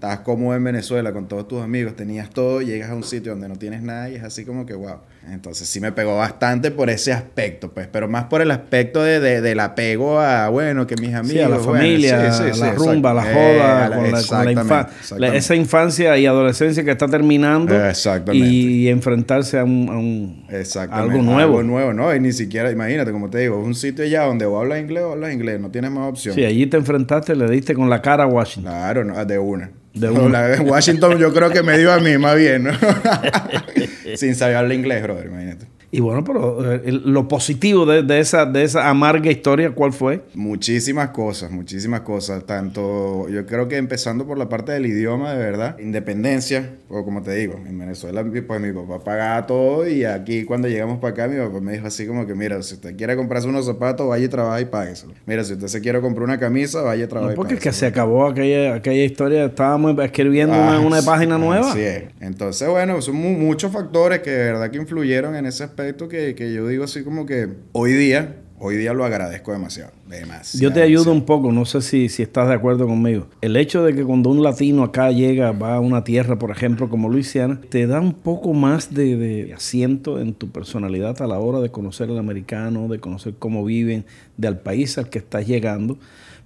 Estabas 0.00 0.20
cómodo 0.20 0.56
en 0.56 0.64
Venezuela 0.64 1.12
con 1.12 1.28
todos 1.28 1.46
tus 1.46 1.60
amigos, 1.60 1.94
tenías 1.94 2.30
todo, 2.30 2.62
llegas 2.62 2.88
a 2.88 2.94
un 2.94 3.04
sitio 3.04 3.32
donde 3.32 3.50
no 3.50 3.56
tienes 3.56 3.82
nada 3.82 4.08
y 4.08 4.14
es 4.14 4.22
así 4.22 4.46
como 4.46 4.64
que 4.64 4.72
wow. 4.72 5.00
Entonces 5.28 5.68
sí 5.68 5.80
me 5.80 5.92
pegó 5.92 6.16
bastante 6.16 6.70
por 6.70 6.88
ese 6.88 7.12
aspecto, 7.12 7.70
pues, 7.72 7.86
pero 7.92 8.08
más 8.08 8.24
por 8.24 8.40
el 8.40 8.50
aspecto 8.50 9.02
de, 9.02 9.20
de- 9.20 9.40
del 9.42 9.60
apego 9.60 10.18
a, 10.18 10.48
bueno, 10.48 10.86
que 10.86 10.96
mis 10.96 11.14
amigos. 11.14 11.32
Sí, 11.32 11.38
a 11.40 11.48
la 11.48 11.58
bueno, 11.58 11.72
familia, 11.72 12.32
sí, 12.32 12.42
sí, 12.44 12.54
sí, 12.54 12.60
la 12.60 12.72
rumba, 12.72 13.12
la 13.14 13.20
exacto. 13.22 13.38
joda, 13.38 13.50
Eh, 13.50 13.60
a 13.60 13.60
con, 13.60 13.70
la- 13.70 13.86
la, 13.90 13.96
con 13.96 14.10
la 14.12 14.18
exactamente, 14.18 14.60
infa- 14.62 14.86
exactamente. 14.88 15.18
la- 15.32 15.36
esa 15.36 15.54
infancia 15.54 16.18
y 16.18 16.26
adolescencia 16.26 16.82
que 16.84 16.90
está 16.90 17.06
terminando 17.06 17.86
Exactamente. 17.86 18.46
y 18.46 18.88
enfrentarse 18.88 19.58
a, 19.58 19.64
un, 19.64 20.46
a 20.50 20.96
algo 20.98 21.22
nuevo. 21.22 21.38
Algo 21.58 21.62
nuevo, 21.64 21.92
¿no? 21.92 22.14
Y 22.14 22.18
ni 22.18 22.32
siquiera, 22.32 22.70
imagínate, 22.70 23.12
como 23.12 23.28
te 23.28 23.38
digo, 23.38 23.60
es 23.60 23.66
un 23.66 23.74
sitio 23.74 24.04
ya 24.06 24.22
donde 24.24 24.46
o 24.46 24.58
hablas 24.58 24.80
inglés 24.80 25.02
o 25.04 25.12
hablas 25.12 25.32
inglés, 25.34 25.60
no 25.60 25.70
tienes 25.70 25.90
más 25.90 26.08
opción. 26.08 26.34
Sí, 26.34 26.44
allí 26.44 26.66
te 26.66 26.78
enfrentaste, 26.78 27.36
le 27.36 27.48
diste 27.50 27.74
con 27.74 27.90
la 27.90 28.00
cara 28.00 28.24
a 28.24 28.26
Washington. 28.26 28.72
Claro, 28.72 29.04
no, 29.04 29.22
de 29.24 29.38
una. 29.38 29.70
De 29.92 30.06
No, 30.08 30.22
una. 30.24 30.46
la 30.48 30.62
Washington 30.62 31.18
yo 31.18 31.32
creo 31.34 31.50
que 31.50 31.62
me 31.62 31.76
dio 31.76 31.92
a 31.92 31.98
mí 31.98 32.16
más 32.16 32.36
bien, 32.36 32.64
¿no? 32.64 32.70
Sin 34.16 34.34
saber 34.34 34.56
hablar 34.56 34.76
inglés, 34.76 35.02
brother, 35.10 35.26
imagínate. 35.26 35.79
Y 35.92 35.98
bueno, 35.98 36.22
pero 36.22 36.72
eh, 36.72 36.82
lo 37.04 37.26
positivo 37.26 37.84
de, 37.84 38.04
de 38.04 38.20
esa, 38.20 38.46
de 38.46 38.62
esa 38.62 38.88
amarga 38.88 39.28
historia, 39.28 39.72
¿cuál 39.72 39.92
fue? 39.92 40.22
Muchísimas 40.34 41.08
cosas, 41.10 41.50
muchísimas 41.50 42.02
cosas. 42.02 42.46
Tanto, 42.46 43.28
yo 43.28 43.44
creo 43.44 43.66
que 43.66 43.76
empezando 43.76 44.24
por 44.24 44.38
la 44.38 44.48
parte 44.48 44.70
del 44.70 44.86
idioma, 44.86 45.32
de 45.32 45.38
verdad. 45.38 45.76
Independencia, 45.80 46.76
o 46.88 47.04
como 47.04 47.22
te 47.22 47.34
digo, 47.34 47.60
en 47.66 47.76
Venezuela, 47.76 48.24
pues 48.46 48.60
mi 48.60 48.72
papá 48.72 49.02
pagaba 49.02 49.46
todo 49.46 49.88
y 49.88 50.04
aquí 50.04 50.44
cuando 50.44 50.68
llegamos 50.68 51.00
para 51.00 51.12
acá, 51.12 51.26
mi 51.26 51.36
papá 51.40 51.60
me 51.60 51.72
dijo 51.72 51.88
así 51.88 52.06
como 52.06 52.24
que, 52.24 52.36
mira, 52.36 52.62
si 52.62 52.74
usted 52.74 52.96
quiere 52.96 53.16
comprarse 53.16 53.48
unos 53.48 53.66
zapatos, 53.66 54.06
vaya 54.08 54.24
y 54.24 54.28
trabaja 54.28 54.60
y 54.60 54.66
págueselo. 54.66 55.14
Mira, 55.26 55.42
si 55.42 55.54
usted 55.54 55.66
se 55.66 55.80
quiere 55.80 56.00
comprar 56.00 56.22
una 56.22 56.38
camisa, 56.38 56.82
vaya 56.82 57.02
y 57.04 57.08
trabaja 57.08 57.30
No, 57.30 57.32
y 57.32 57.36
porque 57.36 57.54
es 57.54 57.60
que 57.60 57.72
se 57.72 57.86
acabó 57.86 58.26
aquella, 58.28 58.74
aquella 58.76 59.04
historia, 59.04 59.46
estábamos 59.46 59.98
escribiendo 60.04 60.54
una, 60.54 60.76
Ah, 60.76 60.80
una 60.80 61.00
sí, 61.00 61.06
página 61.06 61.36
nueva. 61.36 61.76
Es. 61.76 62.04
Entonces, 62.20 62.68
bueno, 62.68 63.02
son 63.02 63.16
mu- 63.16 63.36
muchos 63.36 63.72
factores 63.72 64.20
que 64.20 64.30
de 64.30 64.44
verdad 64.52 64.70
que 64.70 64.78
influyeron 64.78 65.34
en 65.34 65.46
ese 65.46 65.64
aspecto 65.64 65.79
que, 66.08 66.34
que 66.34 66.52
yo 66.52 66.66
digo 66.66 66.84
así 66.84 67.02
como 67.02 67.26
que 67.26 67.48
hoy 67.72 67.92
día, 67.92 68.36
hoy 68.58 68.76
día 68.76 68.92
lo 68.92 69.04
agradezco 69.04 69.52
demasiado. 69.52 69.92
Demasiado. 70.08 70.62
Yo 70.62 70.72
te 70.72 70.82
ayudo 70.82 71.04
demasiado. 71.04 71.12
un 71.12 71.24
poco, 71.24 71.52
no 71.52 71.64
sé 71.64 71.80
si, 71.82 72.08
si 72.08 72.22
estás 72.22 72.48
de 72.48 72.54
acuerdo 72.54 72.86
conmigo. 72.86 73.26
El 73.40 73.56
hecho 73.56 73.82
de 73.82 73.94
que 73.94 74.04
cuando 74.04 74.30
un 74.30 74.42
latino 74.42 74.82
acá 74.82 75.10
llega, 75.10 75.52
va 75.52 75.74
a 75.74 75.80
una 75.80 76.04
tierra, 76.04 76.38
por 76.38 76.50
ejemplo, 76.50 76.88
como 76.88 77.08
Luisiana, 77.08 77.60
te 77.68 77.86
da 77.86 78.00
un 78.00 78.14
poco 78.14 78.52
más 78.52 78.92
de, 78.94 79.16
de 79.16 79.54
asiento 79.54 80.20
en 80.20 80.34
tu 80.34 80.50
personalidad 80.50 81.20
a 81.22 81.26
la 81.26 81.38
hora 81.38 81.60
de 81.60 81.70
conocer 81.70 82.10
al 82.10 82.18
americano, 82.18 82.88
de 82.88 83.00
conocer 83.00 83.34
cómo 83.38 83.64
viven, 83.64 84.04
del 84.36 84.58
país 84.58 84.98
al 84.98 85.08
que 85.08 85.18
estás 85.18 85.46
llegando. 85.46 85.98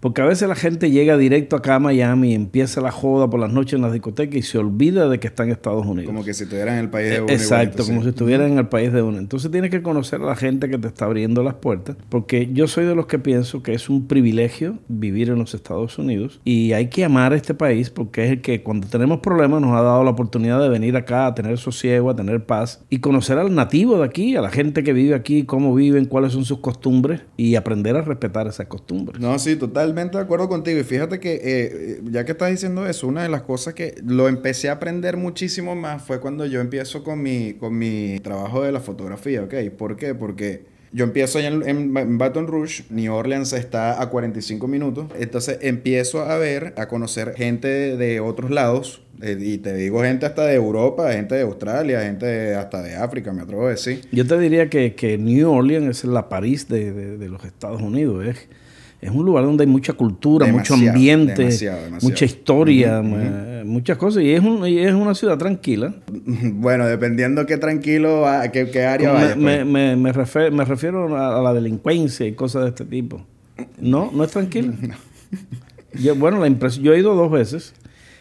Porque 0.04 0.20
a 0.20 0.26
veces 0.26 0.46
la 0.46 0.54
gente 0.54 0.90
llega 0.90 1.16
directo 1.16 1.56
acá 1.56 1.76
a 1.76 1.78
Miami 1.78 2.32
y 2.32 2.34
empieza 2.34 2.82
la 2.82 2.90
joda 2.90 3.30
por 3.30 3.40
las 3.40 3.50
noches 3.50 3.72
en 3.72 3.80
las 3.80 3.90
discotecas 3.90 4.36
y 4.36 4.42
se 4.42 4.58
olvida 4.58 5.08
de 5.08 5.18
que 5.18 5.28
está 5.28 5.44
en 5.44 5.50
Estados 5.50 5.86
Unidos. 5.86 6.08
Como 6.08 6.22
que 6.22 6.34
si 6.34 6.42
estuvieran 6.42 6.74
en 6.74 6.80
el 6.80 6.90
país 6.90 7.08
de 7.08 7.22
uno. 7.22 7.32
Eh, 7.32 7.36
Exacto, 7.36 7.86
como 7.86 8.02
si 8.02 8.10
estuviera 8.10 8.46
en 8.46 8.58
el 8.58 8.68
país 8.68 8.92
de 8.92 9.00
uno. 9.00 9.16
Entonces 9.16 9.50
tienes 9.50 9.70
que 9.70 9.80
conocer 9.80 10.20
a 10.20 10.26
la 10.26 10.36
gente 10.36 10.68
que 10.68 10.76
te 10.76 10.88
está 10.88 11.06
abriendo 11.06 11.42
las 11.42 11.54
puertas, 11.54 11.96
porque 12.10 12.50
yo 12.52 12.68
soy 12.68 12.84
de 12.84 12.94
los 12.94 13.06
que 13.06 13.18
pienso 13.18 13.62
que 13.62 13.72
es 13.72 13.88
un 13.88 14.06
privilegio 14.06 14.78
vivir 14.88 15.30
en 15.30 15.38
los 15.38 15.54
Estados 15.54 15.98
Unidos 15.98 16.38
y 16.44 16.74
hay 16.74 16.88
que 16.88 17.06
amar 17.06 17.32
este 17.32 17.54
país 17.54 17.88
porque 17.88 18.26
es 18.26 18.30
el 18.32 18.40
que 18.42 18.62
cuando 18.62 18.86
tenemos 18.88 19.20
problemas 19.20 19.62
nos 19.62 19.74
ha 19.74 19.80
dado 19.80 20.04
la 20.04 20.10
oportunidad 20.10 20.60
de 20.60 20.68
venir 20.68 20.98
acá 20.98 21.28
a 21.28 21.34
tener 21.34 21.56
sosiego, 21.56 22.10
a 22.10 22.14
tener 22.14 22.44
paz 22.44 22.84
y 22.90 22.98
conocer 22.98 23.38
al 23.38 23.54
nativo 23.54 23.96
de 23.96 24.04
aquí, 24.04 24.36
a 24.36 24.42
la 24.42 24.50
gente 24.50 24.84
que 24.84 24.92
vive 24.92 25.14
aquí, 25.14 25.44
cómo 25.44 25.74
viven, 25.74 26.04
cuáles 26.04 26.34
son 26.34 26.44
sus 26.44 26.58
costumbres 26.58 27.22
y 27.38 27.54
aprender 27.54 27.96
a 27.96 28.02
respetar 28.02 28.46
esas 28.48 28.66
costumbres. 28.66 29.18
No, 29.18 29.38
sí, 29.38 29.56
totalmente 29.94 30.18
de 30.18 30.24
acuerdo 30.24 30.48
contigo. 30.48 30.80
Y 30.80 30.84
fíjate 30.84 31.20
que, 31.20 31.40
eh, 31.42 32.00
ya 32.10 32.24
que 32.24 32.32
estás 32.32 32.50
diciendo 32.50 32.86
eso, 32.86 33.06
una 33.06 33.22
de 33.22 33.28
las 33.28 33.42
cosas 33.42 33.74
que 33.74 33.94
lo 34.04 34.28
empecé 34.28 34.68
a 34.68 34.72
aprender 34.72 35.16
muchísimo 35.16 35.74
más 35.76 36.02
fue 36.02 36.20
cuando 36.20 36.44
yo 36.46 36.60
empiezo 36.60 37.04
con 37.04 37.22
mi, 37.22 37.54
con 37.54 37.76
mi 37.78 38.18
trabajo 38.20 38.62
de 38.62 38.72
la 38.72 38.80
fotografía, 38.80 39.42
¿ok? 39.42 39.54
¿Por 39.76 39.96
qué? 39.96 40.14
Porque 40.14 40.64
yo 40.92 41.04
empiezo 41.04 41.38
allá 41.38 41.48
en, 41.48 41.68
en- 41.68 41.96
en 41.96 42.18
Baton 42.18 42.46
Rouge, 42.46 42.84
New 42.90 43.12
Orleans 43.12 43.52
está 43.52 44.00
a 44.00 44.08
45 44.10 44.66
minutos, 44.68 45.06
entonces 45.18 45.58
empiezo 45.60 46.22
a 46.22 46.36
ver, 46.38 46.72
a 46.76 46.86
conocer 46.86 47.34
gente 47.36 47.66
de, 47.68 47.96
de 47.96 48.20
otros 48.20 48.50
lados, 48.50 49.02
eh, 49.22 49.36
y 49.40 49.58
te 49.58 49.74
digo 49.74 50.02
gente 50.02 50.26
hasta 50.26 50.44
de 50.46 50.54
Europa, 50.54 51.12
gente 51.12 51.34
de 51.36 51.42
Australia, 51.42 52.00
gente 52.02 52.26
de- 52.26 52.54
hasta 52.56 52.80
de 52.82 52.94
África, 52.96 53.32
me 53.32 53.42
atrevo 53.42 53.66
a 53.66 53.70
decir. 53.70 54.02
Yo 54.12 54.24
te 54.26 54.38
diría 54.38 54.68
que, 54.70 54.94
que 54.94 55.18
New 55.18 55.50
Orleans 55.50 55.98
es 55.98 56.04
la 56.04 56.28
París 56.28 56.68
de, 56.68 56.92
de- 56.92 57.28
los 57.28 57.44
Estados 57.44 57.80
Unidos. 57.82 58.26
Es, 58.26 58.48
es 59.04 59.10
un 59.10 59.24
lugar 59.24 59.44
donde 59.44 59.64
hay 59.64 59.68
mucha 59.70 59.92
cultura, 59.92 60.46
mucho 60.46 60.74
ambiente, 60.74 61.34
demasiado, 61.42 61.82
demasiado. 61.84 62.10
mucha 62.10 62.24
historia, 62.24 63.02
eh, 63.04 63.62
muchas 63.66 63.96
cosas. 63.98 64.22
Y 64.22 64.30
es, 64.32 64.40
un- 64.40 64.66
y 64.66 64.78
es 64.78 64.92
una 64.94 65.14
ciudad 65.14 65.36
tranquila. 65.38 65.94
Bueno, 66.54 66.86
dependiendo 66.86 67.46
qué 67.46 67.56
tranquilo, 67.58 68.20
va- 68.22 68.48
qué, 68.48 68.70
qué 68.70 68.84
área 68.84 69.12
me, 69.12 69.14
vaya. 69.14 69.36
me, 69.36 69.56
pues. 69.56 69.66
me, 69.66 69.96
me 69.96 70.12
refe- 70.12 70.50
me 70.50 70.64
refiero 70.64 71.14
a, 71.16 71.38
a 71.38 71.42
la 71.42 71.52
delincuencia 71.52 72.26
y 72.26 72.32
cosas 72.32 72.62
de 72.64 72.68
este 72.70 72.84
tipo. 72.84 73.24
No, 73.78 74.10
no 74.12 74.24
es 74.24 74.30
tranquila. 74.30 74.72
Yo, 75.94 76.16
bueno, 76.16 76.40
la 76.40 76.46
impresión, 76.48 76.84
yo 76.84 76.92
he 76.92 76.98
ido 76.98 77.14
dos 77.14 77.30
veces 77.30 77.72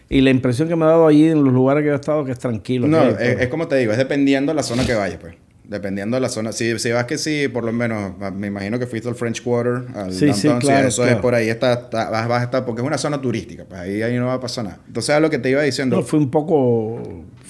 y 0.10 0.22
la 0.22 0.30
impresión 0.30 0.68
que 0.68 0.75
me 0.75 0.86
ha 0.86 0.90
dado 0.90 1.08
allí 1.08 1.25
en 1.28 1.44
los 1.44 1.52
lugares 1.54 1.84
que 1.84 1.90
he 1.90 1.96
estado 1.96 2.24
que 2.24 2.32
es 2.32 2.38
tranquilo. 2.40 2.88
No, 2.88 3.02
es, 3.04 3.18
es 3.42 3.48
como 3.48 3.68
te 3.68 3.78
digo, 3.78 3.92
es 3.92 3.98
dependiendo 3.98 4.52
de 4.52 4.56
la 4.58 4.62
zona 4.63 4.86
que 4.86 4.94
vayas, 4.94 5.18
pues. 5.20 5.34
Dependiendo 5.65 6.17
de 6.17 6.22
la 6.22 6.29
zona. 6.29 6.51
Si, 6.51 6.77
si 6.77 6.91
vas 6.91 7.05
que 7.05 7.17
sí, 7.17 7.48
por 7.48 7.63
lo 7.63 7.72
menos, 7.72 8.13
ah, 8.22 8.32
me 8.32 8.48
imagino 8.48 8.77
que 8.79 8.86
fuiste 8.86 9.08
al 9.08 9.15
French 9.15 9.41
Quarter, 9.41 9.96
al 9.96 10.12
Sí, 10.12 10.34
sí, 10.34 10.50
claro, 10.60 10.88
eso 10.88 11.08
es 11.08 11.15
por 11.17 11.34
ahí, 11.36 11.50
está, 11.50 11.74
está- 11.74 12.10
vas, 12.10 12.27
vas 12.27 12.41
a 12.41 12.43
estar, 12.43 12.65
porque 12.65 12.82
es 12.82 12.88
una 12.88 12.98
zona 12.98 13.22
turística, 13.22 13.63
pues 13.63 13.79
ahí, 13.79 14.01
ahí 14.01 14.17
no 14.17 14.25
va 14.27 14.34
a 14.34 14.39
pasar 14.39 14.65
nada. 14.65 14.79
Entonces, 14.88 15.20
lo 15.22 15.29
que 15.29 15.39
te 15.39 15.50
iba 15.50 15.62
diciendo. 15.62 15.96
no, 15.98 16.03
fui 16.03 16.20
un 16.20 16.29
poco 16.29 17.01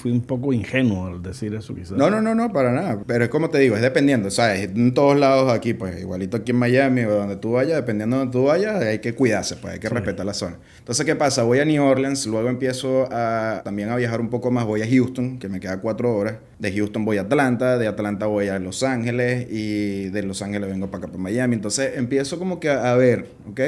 fui 0.03 0.11
un 0.11 0.19
poco 0.19 0.51
ingenuo 0.51 1.07
al 1.07 1.23
decir 1.23 1.55
eso 1.55 1.73
quizás. 1.73 1.93
No, 1.93 2.09
no, 2.09 2.21
no, 2.21 2.35
no, 2.35 2.51
para 2.51 2.73
nada. 2.73 3.01
Pero 3.07 3.23
es 3.23 3.29
como 3.29 3.49
te 3.49 3.57
digo, 3.59 3.77
es 3.77 3.81
dependiendo, 3.81 4.29
¿sabes? 4.29 4.63
En 4.63 4.93
todos 4.93 5.17
lados 5.17 5.49
aquí, 5.49 5.73
pues 5.73 5.97
igualito 6.01 6.35
aquí 6.35 6.51
en 6.51 6.57
Miami 6.57 7.03
o 7.03 7.15
donde 7.15 7.37
tú 7.37 7.53
vayas, 7.53 7.77
dependiendo 7.77 8.17
de 8.17 8.19
donde 8.19 8.33
tú 8.33 8.43
vayas, 8.43 8.83
hay 8.83 8.99
que 8.99 9.15
cuidarse, 9.15 9.55
pues 9.55 9.75
hay 9.75 9.79
que 9.79 9.87
respetar 9.87 10.25
la 10.25 10.33
zona. 10.33 10.57
Entonces, 10.79 11.05
¿qué 11.05 11.15
pasa? 11.15 11.43
Voy 11.43 11.59
a 11.59 11.65
New 11.65 11.81
Orleans, 11.81 12.27
luego 12.27 12.49
empiezo 12.49 13.07
a 13.13 13.61
también 13.63 13.91
a 13.91 13.95
viajar 13.95 14.19
un 14.19 14.29
poco 14.29 14.51
más, 14.51 14.65
voy 14.65 14.81
a 14.81 14.89
Houston, 14.89 15.39
que 15.39 15.47
me 15.47 15.61
queda 15.61 15.79
cuatro 15.79 16.13
horas. 16.13 16.35
De 16.59 16.73
Houston 16.73 17.05
voy 17.05 17.17
a 17.17 17.21
Atlanta, 17.21 17.77
de 17.77 17.87
Atlanta 17.87 18.25
voy 18.25 18.49
a 18.49 18.59
Los 18.59 18.83
Ángeles 18.83 19.47
y 19.49 20.09
de 20.09 20.21
Los 20.23 20.41
Ángeles 20.41 20.69
vengo 20.69 20.87
para 20.87 21.05
acá, 21.05 21.07
para 21.07 21.23
Miami. 21.23 21.55
Entonces, 21.55 21.93
empiezo 21.95 22.37
como 22.39 22.59
que 22.59 22.69
a, 22.69 22.91
a 22.91 22.97
ver, 22.97 23.27
¿ok? 23.49 23.61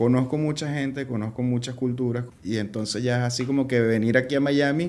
conozco 0.00 0.38
mucha 0.38 0.72
gente, 0.72 1.06
conozco 1.06 1.42
muchas 1.42 1.74
culturas 1.74 2.24
y 2.42 2.56
entonces 2.56 3.02
ya 3.02 3.18
es 3.18 3.24
así 3.24 3.44
como 3.44 3.68
que 3.68 3.80
venir 3.80 4.16
aquí 4.16 4.34
a 4.34 4.40
Miami, 4.40 4.88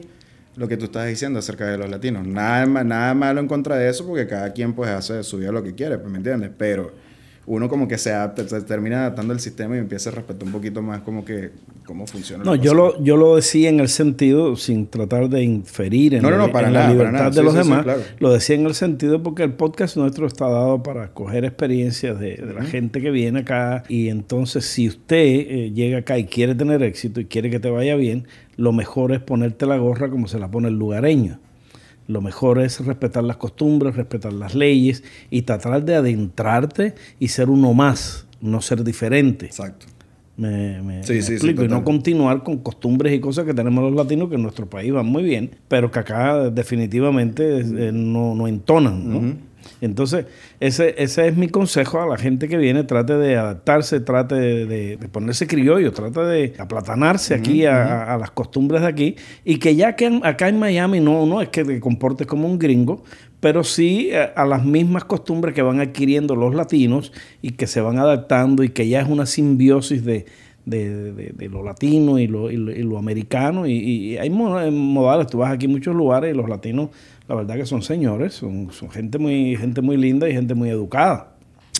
lo 0.55 0.67
que 0.67 0.77
tú 0.77 0.85
estás 0.85 1.07
diciendo 1.07 1.39
acerca 1.39 1.65
de 1.65 1.77
los 1.77 1.89
latinos. 1.89 2.25
Nada, 2.27 2.65
nada 2.83 3.13
malo 3.13 3.39
en 3.39 3.47
contra 3.47 3.77
de 3.77 3.89
eso 3.89 4.05
porque 4.05 4.27
cada 4.27 4.51
quien 4.51 4.73
pues 4.73 4.89
hace 4.89 5.23
su 5.23 5.37
vida 5.37 5.51
lo 5.51 5.63
que 5.63 5.75
quiere, 5.75 5.97
pues, 5.97 6.11
¿me 6.11 6.17
entiendes? 6.17 6.51
Pero 6.57 6.91
uno 7.51 7.67
como 7.67 7.85
que 7.85 7.97
se, 7.97 8.13
adapta, 8.13 8.47
se 8.47 8.61
termina 8.61 9.01
adaptando 9.01 9.33
al 9.33 9.41
sistema 9.41 9.75
y 9.75 9.79
empieza 9.79 10.09
a 10.09 10.13
respetar 10.13 10.45
un 10.45 10.53
poquito 10.53 10.81
más 10.81 11.01
como 11.01 11.25
que 11.25 11.51
cómo 11.85 12.07
funciona. 12.07 12.45
No, 12.45 12.55
yo 12.55 12.73
lo, 12.73 13.03
yo 13.03 13.17
lo 13.17 13.35
decía 13.35 13.67
en 13.67 13.81
el 13.81 13.89
sentido, 13.89 14.55
sin 14.55 14.87
tratar 14.87 15.27
de 15.27 15.43
inferir 15.43 16.13
en, 16.13 16.23
la, 16.23 16.89
libertad 16.89 17.29
de 17.29 17.43
los 17.43 17.53
demás, 17.53 17.85
lo 18.19 18.31
decía 18.31 18.55
en 18.55 18.67
el 18.67 18.73
sentido 18.73 19.21
porque 19.21 19.43
el 19.43 19.51
podcast 19.51 19.97
nuestro 19.97 20.27
está 20.27 20.47
dado 20.47 20.81
para 20.81 21.09
coger 21.09 21.43
experiencias 21.43 22.17
de, 22.21 22.37
la 22.55 22.63
gente 22.63 23.01
que 23.01 23.11
viene 23.11 23.41
acá 23.41 23.83
y 23.89 24.07
entonces 24.07 24.63
si 24.63 24.87
usted 24.87 25.17
eh, 25.17 25.71
llega 25.73 25.97
acá 25.97 26.17
y 26.17 26.27
quiere 26.27 26.55
tener 26.55 26.81
éxito 26.83 27.19
y 27.19 27.25
quiere 27.25 27.49
que 27.49 27.59
te 27.59 27.69
vaya 27.69 27.97
bien, 27.97 28.27
lo 28.55 28.71
mejor 28.71 29.11
es 29.11 29.19
ponerte 29.19 29.65
la 29.65 29.75
gorra 29.75 30.09
como 30.09 30.29
se 30.29 30.39
la 30.39 30.49
pone 30.49 30.69
el 30.69 30.75
lugareño. 30.75 31.39
Lo 32.11 32.21
mejor 32.21 32.59
es 32.59 32.85
respetar 32.85 33.23
las 33.23 33.37
costumbres, 33.37 33.95
respetar 33.95 34.33
las 34.33 34.53
leyes 34.53 35.03
y 35.29 35.43
tratar 35.43 35.83
de 35.85 35.95
adentrarte 35.95 36.93
y 37.19 37.29
ser 37.29 37.49
uno 37.49 37.73
más, 37.73 38.27
no 38.41 38.61
ser 38.61 38.83
diferente. 38.83 39.45
Exacto. 39.45 39.85
Me, 40.35 40.81
me, 40.81 40.99
explico. 41.01 41.63
y 41.63 41.67
no 41.67 41.83
continuar 41.83 42.43
con 42.43 42.57
costumbres 42.57 43.13
y 43.13 43.19
cosas 43.19 43.45
que 43.45 43.53
tenemos 43.53 43.83
los 43.83 43.93
latinos 43.93 44.27
que 44.27 44.35
en 44.35 44.41
nuestro 44.41 44.67
país 44.69 44.91
van 44.91 45.05
muy 45.05 45.23
bien, 45.23 45.51
pero 45.67 45.91
que 45.91 45.99
acá 45.99 46.49
definitivamente 46.49 47.59
eh, 47.59 47.91
no, 47.93 48.33
no 48.33 48.47
entonan. 48.47 49.13
¿no? 49.13 49.50
Entonces, 49.81 50.25
ese, 50.59 50.95
ese 50.97 51.27
es 51.27 51.37
mi 51.37 51.47
consejo 51.49 52.01
a 52.01 52.05
la 52.05 52.17
gente 52.17 52.47
que 52.47 52.57
viene, 52.57 52.83
trate 52.83 53.15
de 53.17 53.37
adaptarse, 53.37 53.99
trate 53.99 54.35
de, 54.35 54.97
ponerse 55.11 55.47
criollo, 55.47 55.91
trate 55.91 56.21
de 56.21 56.53
aplatanarse 56.57 57.33
aquí 57.33 57.65
a, 57.65 58.17
las 58.19 58.31
costumbres 58.31 58.81
de 58.81 58.87
aquí. 58.87 59.15
Y 59.43 59.57
que 59.57 59.75
ya 59.75 59.95
que 59.95 60.19
acá 60.23 60.49
en 60.49 60.59
Miami 60.59 60.99
no, 60.99 61.25
no 61.25 61.41
es 61.41 61.49
que 61.49 61.63
te 61.63 61.79
comportes 61.79 62.27
como 62.27 62.47
un 62.47 62.59
gringo, 62.59 63.03
pero 63.39 63.63
sí 63.63 64.13
a, 64.13 64.23
a 64.23 64.45
las 64.45 64.63
mismas 64.63 65.05
costumbres 65.05 65.55
que 65.55 65.61
van 65.61 65.79
adquiriendo 65.79 66.35
los 66.35 66.53
latinos 66.53 67.11
y 67.41 67.51
que 67.51 67.67
se 67.67 67.81
van 67.81 67.97
adaptando 67.97 68.63
y 68.63 68.69
que 68.69 68.87
ya 68.87 69.01
es 69.01 69.07
una 69.07 69.25
simbiosis 69.25 70.05
de, 70.05 70.25
de, 70.71 71.49
lo 71.51 71.63
latino 71.63 72.17
y 72.17 72.25
lo, 72.25 72.49
y 72.49 72.57
lo, 72.57 72.97
americano. 72.97 73.67
Y, 73.67 73.73
y, 73.73 74.17
hay 74.17 74.29
modales, 74.29 75.27
tú 75.27 75.39
vas 75.39 75.51
aquí 75.51 75.65
en 75.65 75.71
muchos 75.71 75.95
lugares 75.95 76.33
y 76.33 76.37
los 76.37 76.49
latinos, 76.49 76.89
la 77.27 77.35
verdad 77.35 77.55
que 77.55 77.65
son 77.65 77.83
señores, 77.83 78.33
son, 78.33 78.71
son 78.71 78.89
gente, 78.89 79.19
muy, 79.19 79.55
gente 79.55 79.81
muy 79.81 79.97
linda 79.97 80.27
y 80.27 80.33
gente 80.33 80.55
muy 80.55 80.69
educada. 80.69 81.35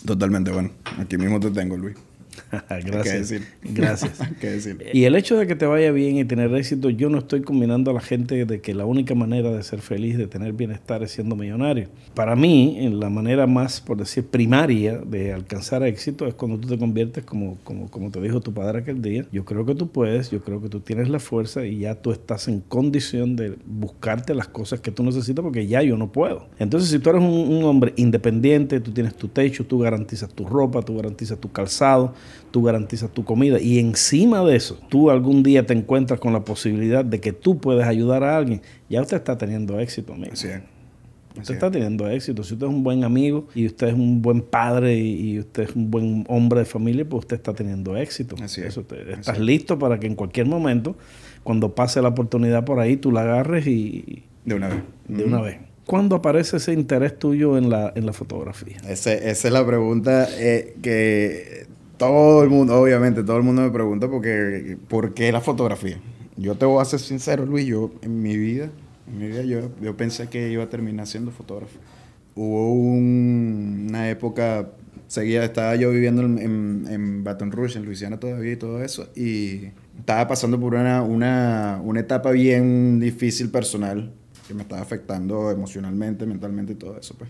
Totalmente, 0.06 0.52
bueno, 0.52 0.70
aquí 1.00 1.18
mismo 1.18 1.40
te 1.40 1.50
tengo, 1.50 1.78
Luis. 1.78 1.96
Gracias. 2.86 3.42
Gracias. 3.64 4.20
Y 4.94 5.06
el 5.06 5.16
hecho 5.16 5.38
de 5.38 5.48
que 5.48 5.56
te 5.56 5.66
vaya 5.66 5.92
bien 5.92 6.18
y 6.18 6.26
tener 6.26 6.54
éxito, 6.54 6.90
yo 6.90 7.10
no 7.10 7.20
estoy 7.20 7.42
combinando 7.42 7.92
a 7.92 7.94
la 7.94 8.02
gente 8.02 8.46
de 8.46 8.62
que 8.62 8.74
la 8.74 8.86
única 8.86 9.16
manera 9.16 9.52
de 9.52 9.64
ser 9.64 9.82
feliz, 9.82 10.18
de 10.18 10.28
tener 10.28 10.54
bienestar 10.54 11.04
es 11.04 11.12
siendo 11.12 11.36
millonario. 11.36 11.90
Para 12.14 12.36
mí, 12.36 12.90
la 12.92 13.10
manera 13.10 13.48
más, 13.48 13.82
por 13.82 13.98
decir, 13.98 14.26
primaria 14.26 14.98
de 14.98 15.34
alcanzar 15.34 15.84
éxito 15.84 16.28
es 16.28 16.34
cuando 16.34 16.58
tú 16.58 16.68
te 16.68 16.78
conviertes 16.78 17.24
como, 17.24 17.58
como, 17.64 17.90
como 17.90 18.12
te 18.12 18.22
dijo 18.22 18.42
tu 18.42 18.54
padre 18.54 18.80
aquel 18.80 19.02
día. 19.02 19.26
Yo 19.32 19.46
creo 19.46 19.66
que 19.66 19.76
tú 19.76 19.90
puedes, 19.90 20.32
yo 20.32 20.42
creo 20.42 20.62
que 20.62 20.70
tú 20.70 20.80
tienes 20.80 21.10
la 21.10 21.20
fuerza 21.20 21.66
y 21.66 21.80
ya 21.80 21.96
tú 21.96 22.12
estás 22.12 22.48
en 22.48 22.62
condición 22.62 23.36
de 23.36 23.56
buscarte 23.66 24.34
las 24.34 24.48
cosas 24.48 24.80
que 24.80 24.92
tú 24.92 25.04
necesitas 25.04 25.44
porque 25.44 25.68
ya 25.68 25.82
yo 25.82 25.98
no 25.98 26.12
puedo. 26.12 26.48
Entonces, 26.60 26.90
si 26.90 27.00
tú 27.00 27.10
eres 27.10 27.22
un, 27.22 27.30
un 27.30 27.64
hombre 27.64 27.94
independiente, 27.98 28.80
tú 28.80 28.92
tienes 28.92 29.16
tu 29.16 29.28
techo, 29.28 29.66
tú 29.66 29.80
garantizas 29.80 30.30
tu 30.34 30.46
ropa, 30.46 30.82
tú 30.82 30.96
garantizas 30.96 31.40
tu 31.40 31.52
calzado, 31.52 32.14
tú 32.52 32.64
garantizas 32.64 33.12
tu 33.12 33.24
comida. 33.24 33.60
Y 33.60 33.80
encima 33.80 34.44
de 34.44 34.56
eso, 34.56 34.80
tú 34.90 35.10
algún 35.10 35.42
día 35.42 35.66
te 35.66 35.74
encuentras 35.74 36.20
con 36.20 36.34
la 36.34 36.44
posibilidad 36.44 37.04
de 37.04 37.20
que 37.20 37.34
tú 37.34 37.58
puedes 37.60 37.86
ayudar 37.86 38.24
a 38.24 38.38
alguien. 38.38 38.62
Ya 38.90 39.02
usted 39.02 39.18
está 39.18 39.38
teniendo 39.38 39.80
éxito, 39.80 40.14
amigo. 40.14 40.34
Usted 40.34 41.54
está 41.54 41.72
teniendo 41.72 42.10
éxito. 42.10 42.44
Si 42.44 42.54
usted 42.54 42.68
es 42.68 42.74
un 42.74 42.84
buen 42.84 43.04
amigo 43.04 43.48
y 43.56 43.66
usted 43.66 43.88
es 43.88 43.94
un 43.94 44.22
buen 44.22 44.42
padre 44.42 44.98
y, 44.98 45.40
usted 45.40 45.64
es 45.64 45.76
un 45.76 45.90
buen 45.90 46.26
hombre 46.28 46.60
de 46.60 46.66
familia, 46.66 47.08
pues 47.08 47.22
usted 47.22 47.38
está 47.38 47.54
teniendo 47.54 47.96
éxito. 47.96 48.36
Así 48.44 48.62
Eso 48.62 48.86
estás 48.92 49.40
listo 49.40 49.80
para 49.80 50.00
que 50.00 50.08
en 50.08 50.16
cualquier 50.16 50.48
momento, 50.48 50.98
cuando 51.44 51.74
pase 51.74 52.02
la 52.02 52.10
oportunidad 52.10 52.66
por 52.66 52.80
ahí, 52.80 52.98
tú 52.98 53.12
la 53.12 53.22
agarres 53.22 53.66
y... 53.66 54.24
De 54.44 54.56
una 54.56 54.70
vez. 54.70 54.80
De 55.08 55.24
una 55.24 55.42
vez. 55.42 55.58
¿Cuándo 55.86 56.16
aparece 56.18 56.58
ese 56.58 56.74
interés 56.74 57.18
tuyo 57.18 57.58
en 57.58 57.70
la, 57.70 57.92
en 57.96 58.06
la 58.06 58.14
fotografía? 58.14 58.78
esa 58.88 59.14
es 59.14 59.44
la 59.46 59.66
pregunta 59.66 60.28
eh, 60.38 60.76
que 60.82 61.68
todo 62.02 62.42
el 62.42 62.50
mundo, 62.50 62.82
obviamente, 62.82 63.24
todo 63.24 63.38
el 63.38 63.44
mundo 63.44 63.62
me 63.62 63.70
pregunta 63.70 64.10
porque, 64.10 64.76
por 64.88 65.14
qué 65.14 65.32
la 65.32 65.40
fotografía. 65.40 66.00
Yo 66.36 66.56
te 66.56 66.66
voy 66.66 66.82
a 66.82 66.86
ser 66.86 67.00
sincero, 67.00 67.46
Luis, 67.46 67.68
yo 67.68 67.92
en 68.02 68.24
mi 68.24 68.36
vida, 68.38 68.72
en 69.08 69.20
mi 69.20 69.28
vida 69.28 69.44
yo, 69.44 69.70
yo 69.80 69.96
pensé 69.96 70.28
que 70.28 70.50
iba 70.50 70.64
a 70.64 70.70
terminar 70.70 71.06
siendo 71.06 71.30
fotógrafo. 71.30 71.78
Hubo 72.34 72.72
una 72.74 74.10
época, 74.10 74.70
seguía, 75.06 75.46
estaba 75.46 75.76
yo 75.76 75.92
viviendo 75.92 76.24
en, 76.24 76.88
en, 76.90 77.24
Baton 77.24 77.52
Rouge, 77.52 77.78
en 77.78 77.86
Luisiana 77.86 78.20
todavía 78.20 78.54
y 78.54 78.56
todo 78.56 78.82
eso, 78.82 79.10
y 79.16 79.66
estaba 80.00 80.28
pasando 80.28 80.60
por 80.60 80.74
una, 80.74 81.04
una, 81.04 81.80
una 81.84 82.00
etapa 82.00 82.32
bien 82.32 83.00
difícil 83.00 83.52
personal 83.52 84.12
que 84.48 84.56
me 84.56 84.64
estaba 84.64 84.82
afectando 84.82 85.52
emocionalmente, 85.52 86.26
mentalmente 86.26 86.74
y 86.74 86.78
todo 86.78 86.98
eso. 86.98 87.14
Pues. 87.16 87.30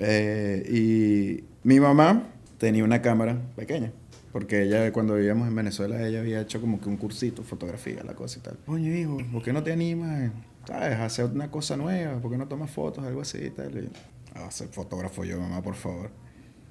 Eh, 0.00 0.66
y 0.68 1.44
mi 1.62 1.78
mamá 1.78 2.24
tenía 2.58 2.84
una 2.84 3.02
cámara 3.02 3.38
pequeña. 3.56 3.92
Porque 4.32 4.64
ella, 4.64 4.92
cuando 4.92 5.14
vivíamos 5.14 5.46
en 5.46 5.54
Venezuela, 5.54 6.04
ella 6.04 6.18
había 6.18 6.40
hecho 6.40 6.60
como 6.60 6.80
que 6.80 6.88
un 6.88 6.96
cursito, 6.96 7.44
fotografía, 7.44 8.02
la 8.02 8.14
cosa 8.14 8.40
y 8.40 8.42
tal. 8.42 8.58
Coño, 8.66 8.92
hijo, 8.92 9.18
¿por 9.30 9.42
qué 9.42 9.52
no 9.52 9.62
te 9.62 9.72
animas, 9.72 10.32
sabes, 10.66 10.98
a 10.98 11.04
hacer 11.04 11.26
una 11.26 11.52
cosa 11.52 11.76
nueva? 11.76 12.20
¿Por 12.20 12.32
qué 12.32 12.36
no 12.36 12.48
tomas 12.48 12.70
fotos, 12.70 13.04
algo 13.04 13.20
así 13.20 13.38
y 13.38 13.50
tal? 13.50 13.70
Y, 13.78 13.88
a 14.36 14.50
ser 14.50 14.68
fotógrafo 14.68 15.24
yo, 15.24 15.38
mamá, 15.38 15.62
por 15.62 15.76
favor. 15.76 16.10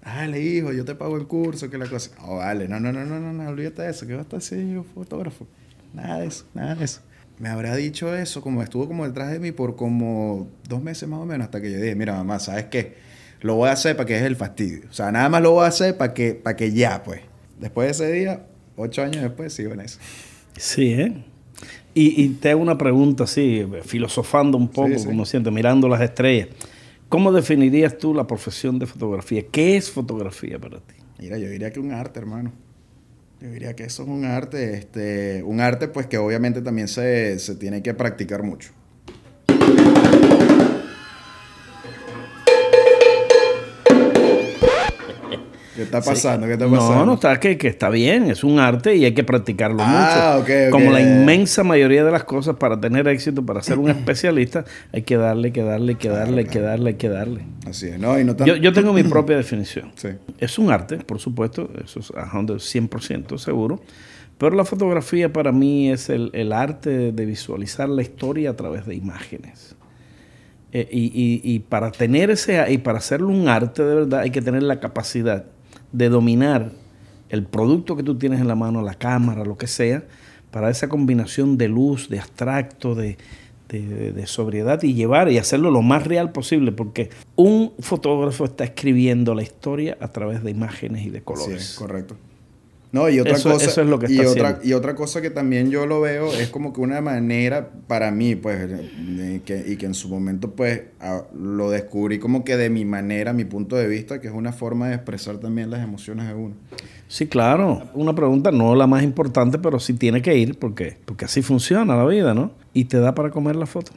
Dale, 0.04 0.42
hijo, 0.42 0.74
yo 0.74 0.84
te 0.84 0.96
pago 0.96 1.16
el 1.16 1.26
curso, 1.26 1.70
que 1.70 1.78
la 1.78 1.88
cosa. 1.88 2.12
Oh, 2.24 2.36
vale, 2.36 2.68
no, 2.68 2.82
no, 2.82 2.92
no, 2.92 3.06
no, 3.06 3.20
no, 3.20 3.32
no, 3.32 3.50
olvídate 3.50 3.84
de 3.84 3.92
eso, 3.92 4.06
que 4.06 4.14
vas 4.14 4.20
a 4.20 4.24
estar 4.24 4.40
así, 4.40 4.74
yo, 4.74 4.84
fotógrafo. 4.84 5.48
Nada 5.94 6.20
de 6.20 6.28
eso, 6.28 6.46
nada 6.54 6.76
de 6.76 6.84
eso. 6.84 7.00
Me 7.40 7.48
habrá 7.48 7.76
dicho 7.76 8.14
eso, 8.14 8.42
como 8.42 8.62
estuvo 8.62 8.88
como 8.88 9.08
detrás 9.08 9.32
de 9.32 9.40
mí 9.40 9.54
por 9.54 9.76
como 9.78 10.50
dos 10.68 10.84
meses 10.84 11.08
más 11.08 11.20
o 11.20 11.26
menos, 11.26 11.46
hasta 11.46 11.62
que 11.62 11.72
yo 11.72 11.78
dije, 11.78 11.96
mira, 11.96 12.14
mamá, 12.14 12.40
¿sabes 12.40 12.66
qué? 12.66 12.96
Lo 13.44 13.56
voy 13.56 13.70
a 13.70 13.74
hacer 13.74 13.96
para 13.96 14.08
que 14.08 14.18
es 14.18 14.24
el 14.24 14.36
fastidio. 14.36 14.84
O 14.90 14.94
sea, 14.94 15.12
nada 15.12 15.30
más 15.30 15.42
lo 15.42 15.52
voy 15.52 15.66
a 15.66 15.68
hacer 15.68 15.98
para 15.98 16.14
que, 16.14 16.34
para 16.34 16.56
que 16.56 16.72
ya, 16.72 17.04
pues. 17.04 17.22
Después 17.60 17.86
de 17.86 17.92
ese 17.92 18.12
día, 18.12 18.46
ocho 18.76 19.04
años 19.04 19.22
después, 19.22 19.54
sigo 19.54 19.74
en 19.74 19.82
eso. 19.82 20.00
Sí, 20.58 20.94
¿eh? 20.94 21.14
Y, 21.96 22.30
te 22.30 22.50
hago 22.50 22.62
una 22.62 22.78
pregunta 22.78 23.26
así, 23.26 23.68
filosofando 23.84 24.58
un 24.58 24.68
poco, 24.68 24.96
como 25.06 25.26
siento, 25.26 25.52
mirando 25.52 25.88
las 25.88 26.02
estrellas. 26.02 26.48
¿Cómo 27.08 27.32
definirías 27.32 27.98
tú 28.00 28.16
la 28.16 28.26
profesión 28.26 28.80
de 28.80 28.88
fotografía? 28.88 29.44
¿Qué 29.52 29.78
es 29.78 29.92
fotografía 29.92 30.58
para 30.58 30.80
ti? 30.80 30.96
Mira, 31.20 31.38
yo 31.38 31.48
diría 31.48 31.72
que 31.72 31.80
un 31.80 31.92
arte, 31.92 32.20
hermano. 32.20 32.52
Yo 33.40 33.52
diría 33.52 33.76
que 33.76 33.84
eso 33.84 34.04
es 34.04 34.10
un 34.10 34.26
arte, 34.26 34.74
este, 34.74 35.44
un 35.44 35.60
arte 35.60 35.88
pues 35.88 36.08
que 36.08 36.18
obviamente 36.18 36.62
también 36.62 36.88
se, 36.88 37.38
se 37.38 37.56
tiene 37.56 37.84
que 37.84 37.94
practicar 37.94 38.42
mucho. 38.42 38.72
Está 45.98 46.12
pasando? 46.12 46.48
¿Qué 46.48 46.54
está 46.54 46.68
pasando? 46.68 46.96
No, 46.96 47.06
no, 47.06 47.14
está 47.14 47.40
que, 47.40 47.58
que, 47.58 47.68
está 47.68 47.90
bien, 47.90 48.30
es 48.30 48.44
un 48.44 48.60
arte 48.60 48.96
y 48.96 49.06
hay 49.06 49.14
que 49.14 49.24
practicarlo 49.24 49.78
ah, 49.82 50.40
mucho. 50.40 50.72
Como 50.72 50.92
la 50.92 51.02
inmensa 51.02 51.64
mayoría 51.64 52.04
de 52.04 52.12
las 52.12 52.24
cosas, 52.24 52.56
para 52.58 52.80
tener 52.80 53.08
éxito, 53.08 53.46
para 53.46 53.62
ser 53.62 53.80
un 53.80 53.90
especialista, 53.92 54.66
hay 54.92 55.04
que 55.04 55.18
darle, 55.18 55.52
que 55.52 55.64
darle, 55.64 55.96
que 55.96 56.10
darle, 56.10 56.42
hay 56.42 56.48
que 56.48 56.60
darle, 56.60 56.90
hay 56.92 56.96
que 56.96 57.10
darle. 57.10 57.42
Así 57.68 57.88
es, 57.88 58.00
¿no? 58.00 58.20
Y 58.20 58.24
no 58.24 58.36
yo, 58.38 58.56
yo, 58.56 58.74
tengo 58.74 58.94
mi 58.94 59.04
propia 59.14 59.38
definición. 59.38 59.92
Sí. 59.96 60.10
Es 60.40 60.58
un 60.58 60.72
arte, 60.72 60.98
por 60.98 61.20
supuesto, 61.20 61.70
eso 61.84 62.00
es 62.00 62.12
100% 62.12 63.38
seguro. 63.38 63.82
Pero 64.38 64.56
la 64.56 64.66
fotografía 64.66 65.32
para 65.32 65.52
mí 65.52 65.92
es 65.92 66.10
el, 66.10 66.32
el, 66.34 66.52
arte 66.52 67.12
de 67.12 67.26
visualizar 67.26 67.88
la 67.88 68.02
historia 68.02 68.50
a 68.50 68.56
través 68.56 68.86
de 68.86 68.96
imágenes. 68.96 69.76
Eh, 70.74 70.88
y, 70.92 71.04
y, 71.04 71.42
y, 71.44 71.60
para 71.60 71.92
tener 71.92 72.32
ese 72.32 72.66
y 72.72 72.80
para 72.80 72.98
hacerlo 72.98 73.28
un 73.28 73.48
arte 73.48 73.84
de 73.84 73.94
verdad 73.94 74.22
hay 74.22 74.32
que 74.32 74.42
tener 74.42 74.64
la 74.64 74.80
capacidad 74.80 75.46
de 75.94 76.10
dominar 76.10 76.72
el 77.30 77.44
producto 77.44 77.96
que 77.96 78.04
tú 78.04 78.18
tienes 78.18 78.42
en 78.42 78.48
la 78.48 78.56
mano, 78.56 78.82
la 78.82 78.96
cámara, 78.96 79.46
lo 79.46 79.58
que 79.58 79.68
sea, 79.68 80.04
para 80.52 80.70
esa 80.70 80.90
combinación 80.90 81.58
de 81.58 81.68
luz, 81.70 82.10
de 82.10 82.20
abstracto, 82.20 82.96
de, 82.96 83.18
sobriedad 84.26 84.84
y 84.84 84.94
llevar 84.94 85.32
y 85.32 85.40
hacerlo 85.40 85.72
lo 85.72 85.82
más 85.82 86.06
real 86.06 86.32
posible, 86.32 86.72
porque 86.72 87.10
un 87.36 87.74
fotógrafo 87.80 88.46
está 88.46 88.66
escribiendo 88.66 89.34
la 89.34 89.42
historia 89.42 89.98
a 90.00 90.10
través 90.10 90.44
de 90.44 90.52
imágenes 90.52 91.08
y 91.08 91.10
de 91.10 91.24
colores. 91.24 91.64
Sí, 91.64 91.78
correcto. 91.80 92.16
No, 92.94 93.10
y 93.10 93.20
otra 93.20 93.34
Eso- 93.34 93.52
cosa. 93.52 93.66
eso 93.66 93.82
es 93.82 93.88
lo 93.88 93.98
que 93.98 94.06
y 94.14 94.20
otra, 94.20 94.60
y 94.64 94.74
otra 94.74 94.94
cosa 94.94 95.20
que 95.20 95.32
también 95.32 95.72
yo 95.72 95.88
lo 95.88 96.00
veo 96.00 96.32
es 96.32 96.50
como 96.50 96.72
que 96.74 96.80
una 96.80 97.02
manera 97.02 97.70
para 97.88 98.12
mí, 98.12 98.36
pues, 98.36 98.70
de 98.70 99.42
que, 99.44 99.66
y 99.68 99.78
que 99.78 99.88
en 99.88 99.96
su 99.96 100.10
momento, 100.10 100.52
pues, 100.52 100.84
a- 101.00 101.24
lo 101.36 101.72
descubrí 101.72 102.20
como 102.20 102.44
que 102.46 102.56
de 102.56 102.70
mi 102.70 102.86
manera, 102.86 103.34
mi 103.34 103.46
punto 103.46 103.76
de 103.76 103.88
vista, 103.88 104.22
que 104.22 104.28
es 104.28 104.34
una 104.34 104.54
forma 104.54 104.90
de 104.90 104.96
expresar 104.96 105.38
también 105.40 105.72
las 105.72 105.84
emociones 105.84 106.28
de 106.28 106.36
uno. 106.36 106.54
Sí, 107.08 107.26
claro. 107.26 107.82
Una 107.96 108.14
pregunta, 108.14 108.52
no 108.52 108.76
la 108.76 108.86
más 108.86 109.04
importante, 109.04 109.58
pero 109.58 109.80
sí 109.80 109.94
tiene 109.96 110.22
que 110.22 110.38
ir, 110.38 110.60
porque 110.60 110.96
Porque 111.06 111.26
así 111.26 111.42
funciona 111.42 111.96
la 111.96 112.06
vida, 112.06 112.36
¿no? 112.36 112.52
Y 112.74 112.86
te 112.86 113.00
da 113.00 113.16
para 113.16 113.32
comer 113.32 113.56
la 113.56 113.66
foto. 113.66 113.92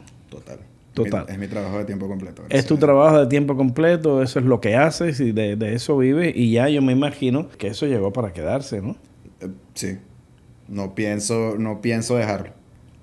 Total. 1.04 1.26
Es 1.28 1.38
mi 1.38 1.46
trabajo 1.46 1.78
de 1.78 1.84
tiempo 1.84 2.08
completo. 2.08 2.42
Es 2.48 2.66
tu 2.66 2.76
trabajo 2.76 3.20
de 3.20 3.26
tiempo 3.26 3.56
completo, 3.56 4.22
eso 4.22 4.38
es 4.38 4.44
lo 4.44 4.60
que 4.60 4.76
haces 4.76 5.20
y 5.20 5.32
de, 5.32 5.56
de 5.56 5.74
eso 5.74 5.96
vives. 5.98 6.32
Y 6.34 6.52
ya 6.52 6.68
yo 6.68 6.82
me 6.82 6.92
imagino 6.92 7.48
que 7.58 7.68
eso 7.68 7.86
llegó 7.86 8.12
para 8.12 8.32
quedarse, 8.32 8.80
¿no? 8.82 8.96
Eh, 9.40 9.48
Sí. 9.74 9.98
No 10.68 10.94
pienso, 10.94 11.54
no 11.58 11.80
pienso 11.80 12.16
dejarlo. 12.16 12.50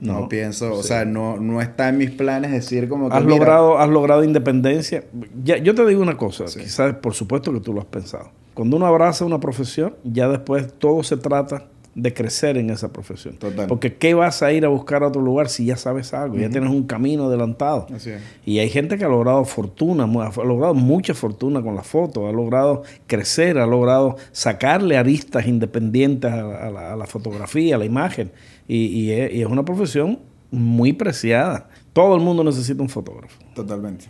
No, 0.01 0.21
No, 0.21 0.27
pienso, 0.29 0.73
o 0.73 0.83
sea, 0.83 1.05
no, 1.05 1.37
no 1.37 1.61
está 1.61 1.87
en 1.87 1.97
mis 1.97 2.11
planes 2.11 2.51
decir 2.51 2.89
como 2.89 3.09
que. 3.09 3.15
Has 3.15 3.23
mira, 3.23 3.37
logrado, 3.37 3.77
has 3.77 3.89
logrado 3.89 4.23
independencia. 4.25 5.05
Ya, 5.45 5.55
yo 5.57 5.73
te 5.75 5.85
digo 5.85 6.01
una 6.01 6.17
cosa, 6.17 6.47
Sí. 6.49 6.59
quizás 6.59 6.95
por 6.95 7.13
supuesto 7.13 7.53
que 7.53 7.61
tú 7.61 7.71
lo 7.73 7.79
has 7.79 7.85
pensado. 7.85 8.31
Cuando 8.53 8.75
uno 8.75 8.85
abraza 8.85 9.23
una 9.23 9.39
profesión, 9.39 9.95
ya 10.03 10.27
después 10.27 10.73
todo 10.77 11.03
se 11.03 11.15
trata 11.15 11.67
de 11.95 12.13
crecer 12.13 12.57
en 12.57 12.69
esa 12.71 12.91
profesión. 12.91 13.35
Total. 13.37 13.67
Porque 13.67 13.95
¿qué 13.95 14.13
vas 14.15 14.41
a 14.41 14.51
ir 14.51 14.65
a 14.65 14.67
buscar 14.67 15.03
a 15.03 15.07
otro 15.09 15.21
lugar 15.21 15.47
si 15.49 15.65
ya 15.65 15.77
sabes 15.77 16.13
algo? 16.13 16.37
Ya 16.37 16.49
tienes 16.49 16.69
un 16.71 16.83
camino 16.87 17.25
adelantado. 17.27 17.85
Así 17.93 18.09
es. 18.09 18.21
Y 18.45 18.57
hay 18.59 18.69
gente 18.69 18.97
que 18.97 19.05
ha 19.05 19.09
logrado 19.09 19.45
fortuna, 19.45 20.05
ha 20.05 20.43
logrado 20.43 20.73
mucha 20.73 21.13
fortuna 21.13 21.61
con 21.61 21.75
la 21.75 21.83
foto, 21.83 22.27
ha 22.27 22.31
logrado 22.31 22.81
crecer, 23.05 23.57
ha 23.59 23.67
logrado 23.67 24.15
sacarle 24.31 24.97
aristas 24.97 25.45
independientes 25.47 26.31
a 26.31 26.37
la, 26.43 26.55
a 26.67 26.71
la- 26.71 26.93
a 26.93 26.95
la 26.95 27.05
fotografía, 27.05 27.75
a 27.75 27.77
la 27.77 27.85
imagen. 27.85 28.31
Y, 28.67 28.85
y 28.87 29.11
es, 29.11 29.33
y 29.33 29.41
es 29.41 29.47
una 29.47 29.63
profesión 29.63 30.19
muy 30.51 30.93
preciada. 30.93 31.69
Todo 31.93 32.15
el 32.15 32.21
mundo 32.21 32.43
necesita 32.43 32.81
un 32.81 32.89
fotógrafo. 32.89 33.37
Totalmente. 33.53 34.05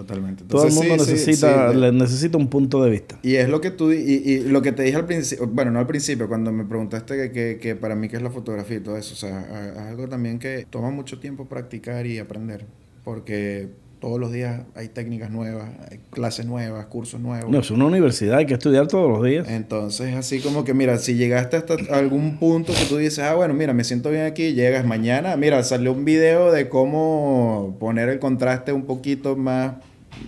Totalmente. 0.00 0.44
Todo 0.44 0.66
el 0.66 0.72
mundo 0.72 1.04
sí, 1.04 1.12
necesita, 1.12 1.72
sí, 1.72 1.78
necesita 1.92 2.38
un 2.38 2.48
punto 2.48 2.82
de 2.82 2.90
vista. 2.90 3.18
Y 3.22 3.34
es 3.34 3.50
lo 3.50 3.60
que 3.60 3.70
tú 3.70 3.92
y, 3.92 3.96
y 3.98 4.38
lo 4.44 4.62
que 4.62 4.72
te 4.72 4.82
dije 4.82 4.96
al 4.96 5.04
principio, 5.04 5.46
bueno, 5.46 5.70
no 5.72 5.78
al 5.78 5.86
principio, 5.86 6.26
cuando 6.26 6.50
me 6.52 6.64
preguntaste 6.64 7.16
que, 7.16 7.32
que, 7.32 7.58
que 7.60 7.76
para 7.76 7.94
mí 7.94 8.08
qué 8.08 8.16
es 8.16 8.22
la 8.22 8.30
fotografía 8.30 8.78
y 8.78 8.80
todo 8.80 8.96
eso, 8.96 9.12
o 9.12 9.16
sea, 9.16 9.72
es 9.72 9.78
algo 9.78 10.08
también 10.08 10.38
que 10.38 10.66
toma 10.70 10.90
mucho 10.90 11.20
tiempo 11.20 11.44
practicar 11.44 12.06
y 12.06 12.18
aprender, 12.18 12.64
porque 13.04 13.68
todos 14.00 14.18
los 14.18 14.32
días 14.32 14.62
hay 14.74 14.88
técnicas 14.88 15.30
nuevas, 15.30 15.68
hay 15.90 16.00
clases 16.10 16.46
nuevas, 16.46 16.86
cursos 16.86 17.20
nuevos. 17.20 17.50
No, 17.50 17.58
es 17.58 17.70
una 17.70 17.84
universidad, 17.84 18.38
hay 18.38 18.46
que 18.46 18.54
estudiar 18.54 18.88
todos 18.88 19.10
los 19.10 19.22
días. 19.22 19.46
Entonces, 19.48 20.14
así 20.14 20.40
como 20.40 20.64
que, 20.64 20.72
mira, 20.72 20.96
si 20.96 21.14
llegaste 21.14 21.58
hasta 21.58 21.74
algún 21.90 22.38
punto 22.38 22.72
que 22.72 22.86
tú 22.86 22.96
dices, 22.96 23.18
ah, 23.18 23.34
bueno, 23.34 23.52
mira, 23.52 23.74
me 23.74 23.84
siento 23.84 24.10
bien 24.10 24.24
aquí, 24.24 24.54
llegas 24.54 24.86
mañana, 24.86 25.36
mira, 25.36 25.62
salió 25.62 25.92
un 25.92 26.06
video 26.06 26.50
de 26.50 26.70
cómo 26.70 27.76
poner 27.78 28.08
el 28.08 28.18
contraste 28.18 28.72
un 28.72 28.86
poquito 28.86 29.36
más 29.36 29.74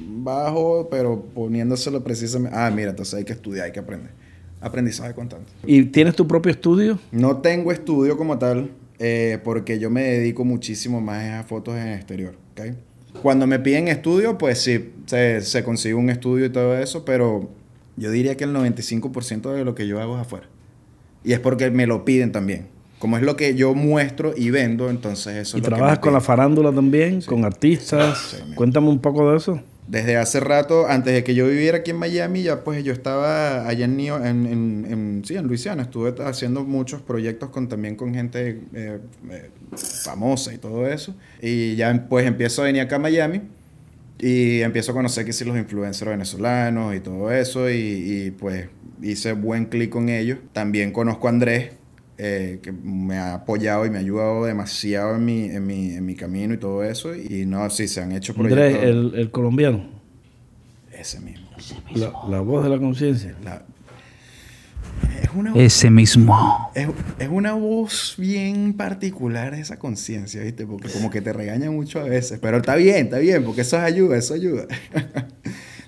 bajo, 0.00 0.88
pero 0.90 1.22
poniéndoselo 1.34 2.02
precisamente. 2.02 2.56
Ah, 2.56 2.70
mira, 2.70 2.90
entonces 2.90 3.14
hay 3.14 3.24
que 3.24 3.32
estudiar, 3.32 3.66
hay 3.66 3.72
que 3.72 3.80
aprender. 3.80 4.10
Aprendizaje 4.60 5.14
constante. 5.14 5.52
¿Y 5.66 5.84
tienes 5.86 6.14
tu 6.14 6.26
propio 6.26 6.52
estudio? 6.52 6.98
No 7.10 7.38
tengo 7.38 7.72
estudio 7.72 8.16
como 8.16 8.38
tal, 8.38 8.70
eh, 8.98 9.38
porque 9.42 9.78
yo 9.78 9.90
me 9.90 10.02
dedico 10.02 10.44
muchísimo 10.44 11.00
más 11.00 11.24
a 11.24 11.42
fotos 11.42 11.76
en 11.76 11.88
el 11.88 11.94
exterior, 11.96 12.34
¿ok? 12.52 12.74
Cuando 13.22 13.46
me 13.46 13.58
piden 13.58 13.88
estudio, 13.88 14.38
pues 14.38 14.60
sí, 14.60 14.92
se, 15.06 15.40
se 15.40 15.64
consigue 15.64 15.94
un 15.94 16.08
estudio 16.08 16.46
y 16.46 16.50
todo 16.50 16.78
eso, 16.78 17.04
pero 17.04 17.50
yo 17.96 18.10
diría 18.10 18.36
que 18.36 18.44
el 18.44 18.54
95% 18.54 19.52
de 19.52 19.64
lo 19.64 19.74
que 19.74 19.86
yo 19.86 20.00
hago 20.00 20.14
es 20.16 20.22
afuera. 20.22 20.48
Y 21.24 21.32
es 21.32 21.40
porque 21.40 21.70
me 21.70 21.86
lo 21.86 22.04
piden 22.04 22.32
también. 22.32 22.66
Como 23.02 23.16
es 23.16 23.24
lo 23.24 23.34
que 23.34 23.56
yo 23.56 23.74
muestro 23.74 24.32
y 24.36 24.50
vendo, 24.50 24.88
entonces 24.88 25.34
eso 25.34 25.56
¿Y 25.56 25.60
es 25.60 25.64
lo 25.66 25.70
que 25.70 25.74
trabajas 25.74 25.98
me 25.98 26.02
con 26.02 26.12
la 26.12 26.20
farándula 26.20 26.70
también? 26.70 27.20
¿Con 27.22 27.44
artistas? 27.44 28.16
Sí, 28.16 28.36
sí, 28.36 28.54
Cuéntame 28.54 28.90
un 28.90 29.00
poco 29.00 29.28
de 29.28 29.38
eso. 29.38 29.60
Desde 29.88 30.16
hace 30.16 30.38
rato, 30.38 30.86
antes 30.86 31.12
de 31.12 31.24
que 31.24 31.34
yo 31.34 31.48
viviera 31.48 31.78
aquí 31.78 31.90
en 31.90 31.96
Miami, 31.96 32.44
ya 32.44 32.62
pues 32.62 32.84
yo 32.84 32.92
estaba 32.92 33.66
allá 33.66 33.86
en, 33.86 33.96
New- 33.96 34.24
en, 34.24 34.46
en, 34.46 34.86
en- 34.88 35.22
sí, 35.24 35.34
en 35.34 35.48
Luisiana. 35.48 35.82
Estuve 35.82 36.14
haciendo 36.24 36.62
muchos 36.62 37.00
proyectos 37.02 37.48
con 37.50 37.68
también 37.68 37.96
con 37.96 38.14
gente 38.14 38.60
eh, 38.72 39.00
eh, 39.32 39.50
famosa 39.74 40.54
y 40.54 40.58
todo 40.58 40.86
eso. 40.86 41.16
Y 41.42 41.74
ya 41.74 42.06
pues 42.08 42.24
empiezo 42.24 42.62
a 42.62 42.66
venir 42.66 42.82
acá 42.82 42.94
a 42.94 43.00
Miami 43.00 43.40
y 44.20 44.60
empiezo 44.60 44.92
a 44.92 44.94
conocer 44.94 45.24
que 45.26 45.32
sí 45.32 45.44
los 45.44 45.56
influencers 45.56 46.08
venezolanos 46.08 46.94
y 46.94 47.00
todo 47.00 47.32
eso. 47.32 47.68
Y, 47.68 47.74
y, 47.74 48.30
pues 48.30 48.68
hice 49.02 49.32
buen 49.32 49.64
clic 49.64 49.90
con 49.90 50.08
ellos. 50.08 50.38
También 50.52 50.92
conozco 50.92 51.26
a 51.26 51.30
Andrés, 51.30 51.72
eh, 52.24 52.60
que 52.62 52.70
me 52.70 53.16
ha 53.18 53.34
apoyado 53.34 53.84
y 53.84 53.90
me 53.90 53.96
ha 53.96 54.00
ayudado 54.00 54.44
demasiado 54.44 55.16
en 55.16 55.24
mi, 55.24 55.44
en 55.46 55.66
mi, 55.66 55.94
en 55.94 56.06
mi 56.06 56.14
camino 56.14 56.54
y 56.54 56.58
todo 56.58 56.84
eso. 56.84 57.14
Y 57.16 57.46
no, 57.46 57.68
sí, 57.70 57.88
se 57.88 58.00
han 58.00 58.12
hecho 58.12 58.32
proyectos. 58.34 58.64
Andrés, 58.66 58.84
el, 58.84 59.12
el 59.16 59.30
colombiano, 59.32 59.84
Ese 60.92 61.18
mismo. 61.20 61.48
la, 61.94 62.12
la 62.28 62.40
voz 62.40 62.62
de 62.62 62.70
la 62.70 62.78
conciencia. 62.78 63.34
La- 63.44 63.64
es, 65.22 65.28
una, 65.34 65.52
Ese 65.56 65.90
mismo. 65.90 66.70
es, 66.74 66.88
es 67.18 67.28
una 67.28 67.54
voz 67.54 68.14
bien 68.18 68.74
particular 68.74 69.54
esa 69.54 69.78
conciencia, 69.78 70.42
¿viste? 70.42 70.64
Porque 70.66 70.88
como 70.90 71.10
que 71.10 71.20
te 71.20 71.32
regaña 71.32 71.70
mucho 71.70 71.98
a 72.00 72.04
veces. 72.04 72.38
Pero 72.40 72.58
está 72.58 72.76
bien, 72.76 73.06
está 73.06 73.18
bien, 73.18 73.42
porque 73.44 73.62
eso 73.62 73.76
es 73.78 73.82
ayuda, 73.82 74.16
eso 74.18 74.34
ayuda. 74.34 74.66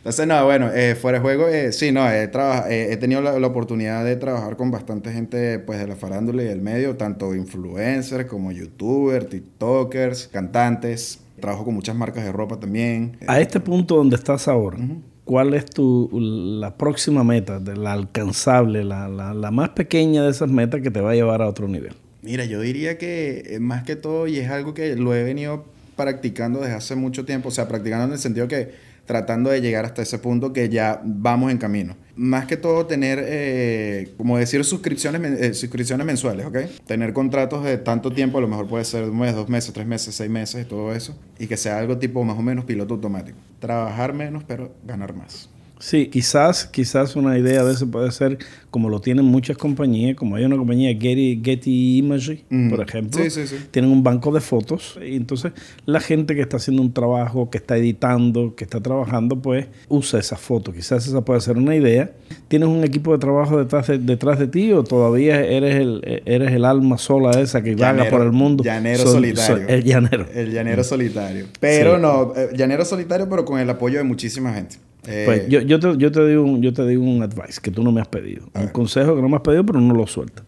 Entonces, 0.04 0.26
no, 0.26 0.44
bueno, 0.44 0.70
eh, 0.70 0.94
fuera 0.94 1.16
de 1.18 1.22
juego, 1.22 1.48
eh, 1.48 1.72
sí, 1.72 1.90
no, 1.90 2.06
he, 2.06 2.24
eh, 2.24 2.88
he 2.92 2.96
tenido 2.98 3.22
la, 3.22 3.38
la 3.38 3.46
oportunidad 3.46 4.04
de 4.04 4.16
trabajar 4.16 4.54
con 4.58 4.70
bastante 4.70 5.10
gente, 5.10 5.58
pues, 5.60 5.78
de 5.78 5.86
la 5.86 5.96
farándula 5.96 6.42
y 6.42 6.44
del 6.44 6.60
medio, 6.60 6.94
tanto 6.96 7.34
influencers 7.34 8.26
como 8.26 8.52
youtubers, 8.52 9.30
tiktokers, 9.30 10.28
cantantes. 10.30 11.20
Trabajo 11.40 11.64
con 11.64 11.74
muchas 11.74 11.96
marcas 11.96 12.22
de 12.22 12.32
ropa 12.32 12.60
también. 12.60 13.16
A 13.26 13.40
este 13.40 13.60
punto 13.60 13.96
donde 13.96 14.16
estás 14.16 14.46
ahora, 14.46 14.76
¿cuál 15.24 15.54
es 15.54 15.64
tu 15.64 16.10
la 16.12 16.76
próxima 16.76 17.24
meta, 17.24 17.58
de 17.58 17.74
la 17.74 17.94
alcanzable, 17.94 18.84
la, 18.84 19.08
la- 19.08 19.32
la 19.32 19.50
más 19.50 19.70
pequeña 19.70 20.22
de 20.22 20.30
esas 20.30 20.50
metas 20.50 20.82
que 20.82 20.90
te 20.90 21.00
va 21.00 21.12
a 21.12 21.14
llevar 21.14 21.40
a 21.40 21.48
otro 21.48 21.66
nivel? 21.66 21.94
Mira, 22.20 22.44
yo 22.44 22.60
diría 22.60 22.98
que 22.98 23.54
eh, 23.54 23.58
más 23.58 23.84
que 23.84 23.96
todo, 23.96 24.26
y 24.26 24.36
es 24.38 24.50
algo 24.50 24.74
que 24.74 24.96
lo 24.96 25.14
he 25.14 25.22
venido 25.24 25.64
practicando 25.96 26.60
desde 26.60 26.74
hace 26.74 26.94
mucho 26.94 27.24
tiempo, 27.24 27.48
o 27.48 27.52
sea, 27.52 27.68
practicando 27.68 28.04
en 28.06 28.12
el 28.12 28.18
sentido 28.18 28.48
que 28.48 28.92
tratando 29.06 29.50
de 29.50 29.60
llegar 29.60 29.84
hasta 29.84 30.02
ese 30.02 30.18
punto 30.18 30.52
que 30.52 30.68
ya 30.68 31.00
vamos 31.04 31.50
en 31.50 31.58
camino. 31.58 31.96
Más 32.16 32.46
que 32.46 32.56
todo 32.56 32.86
tener, 32.86 33.20
eh, 33.22 34.14
como 34.16 34.38
decir, 34.38 34.64
suscripciones, 34.64 35.40
eh, 35.40 35.54
suscripciones 35.54 36.06
mensuales, 36.06 36.46
¿ok? 36.46 36.58
Tener 36.86 37.12
contratos 37.12 37.64
de 37.64 37.76
tanto 37.78 38.12
tiempo, 38.12 38.38
a 38.38 38.40
lo 38.40 38.48
mejor 38.48 38.68
puede 38.68 38.84
ser 38.84 39.04
un 39.04 39.18
mes, 39.18 39.34
dos 39.34 39.48
meses, 39.48 39.72
tres 39.72 39.86
meses, 39.86 40.14
seis 40.14 40.30
meses, 40.30 40.68
todo 40.68 40.94
eso, 40.94 41.18
y 41.38 41.46
que 41.46 41.56
sea 41.56 41.78
algo 41.78 41.98
tipo 41.98 42.22
más 42.24 42.38
o 42.38 42.42
menos 42.42 42.64
piloto 42.64 42.94
automático. 42.94 43.38
Trabajar 43.58 44.14
menos, 44.14 44.44
pero 44.44 44.74
ganar 44.84 45.14
más. 45.14 45.50
Sí, 45.84 46.06
quizás, 46.06 46.64
quizás 46.64 47.14
una 47.14 47.36
idea 47.38 47.62
de 47.62 47.74
eso 47.74 47.86
puede 47.90 48.10
ser 48.10 48.38
como 48.70 48.88
lo 48.88 49.02
tienen 49.02 49.26
muchas 49.26 49.58
compañías, 49.58 50.16
como 50.16 50.34
hay 50.36 50.44
una 50.46 50.56
compañía 50.56 50.88
Getty, 50.98 51.42
Getty 51.44 51.98
Imagery, 51.98 52.42
Mm. 52.48 52.70
por 52.70 52.80
ejemplo, 52.80 53.22
Sí, 53.22 53.28
sí, 53.28 53.46
sí. 53.46 53.56
tienen 53.70 53.90
un 53.90 54.02
banco 54.02 54.32
de 54.32 54.40
fotos 54.40 54.98
y 55.06 55.14
entonces 55.14 55.52
la 55.84 56.00
gente 56.00 56.34
que 56.34 56.40
está 56.40 56.56
haciendo 56.56 56.80
un 56.80 56.94
trabajo, 56.94 57.50
que 57.50 57.58
está 57.58 57.76
editando, 57.76 58.54
que 58.56 58.64
está 58.64 58.80
trabajando, 58.80 59.42
pues 59.42 59.66
usa 59.88 60.18
esa 60.20 60.36
foto. 60.36 60.72
Quizás 60.72 61.06
esa 61.06 61.22
puede 61.22 61.42
ser 61.42 61.58
una 61.58 61.76
idea. 61.76 62.12
¿Tienes 62.48 62.70
un 62.70 62.82
equipo 62.82 63.12
de 63.12 63.18
trabajo 63.18 63.58
detrás 63.58 63.86
de, 63.88 63.98
detrás 63.98 64.38
de 64.38 64.46
ti 64.48 64.72
o 64.72 64.84
todavía 64.84 65.38
eres 65.44 65.74
el, 65.76 66.22
eres 66.24 66.50
el 66.52 66.64
alma 66.64 66.96
sola 66.96 67.38
esa 67.42 67.62
que 67.62 67.74
vaga 67.76 68.04
Llanero- 68.04 68.10
por 68.10 68.22
el 68.22 68.32
mundo? 68.32 68.64
llanero 68.64 69.02
Sol- 69.02 69.12
solitario. 69.12 69.56
sol- 69.58 69.66
el 69.68 69.84
llanero. 69.84 70.26
El 70.34 70.50
llanero 70.50 70.82
solitario. 70.82 71.44
Pero 71.60 71.98
no, 71.98 72.32
eh, 72.34 72.48
llanero 72.56 72.86
solitario, 72.86 73.28
pero 73.28 73.44
con 73.44 73.60
el 73.60 73.68
apoyo 73.68 73.98
de 73.98 74.04
muchísima 74.04 74.54
gente. 74.54 74.76
Eh, 75.06 75.22
Pues 75.26 75.48
yo, 75.48 75.60
yo, 75.60 75.78
te, 75.80 75.96
yo, 75.96 76.10
te 76.10 76.26
digo 76.26 76.42
un, 76.42 76.62
yo 76.62 76.72
te 76.72 76.86
digo 76.86 77.02
un 77.02 77.22
advice 77.22 77.60
que 77.60 77.70
tú 77.70 77.82
no 77.82 77.92
me 77.92 78.00
has 78.00 78.08
pedido. 78.08 78.46
Un 78.54 78.62
ver. 78.62 78.72
consejo 78.72 79.14
que 79.14 79.22
no 79.22 79.28
me 79.28 79.36
has 79.36 79.42
pedido, 79.42 79.64
pero 79.64 79.80
no 79.80 79.94
lo 79.94 80.06
sueltas. 80.06 80.44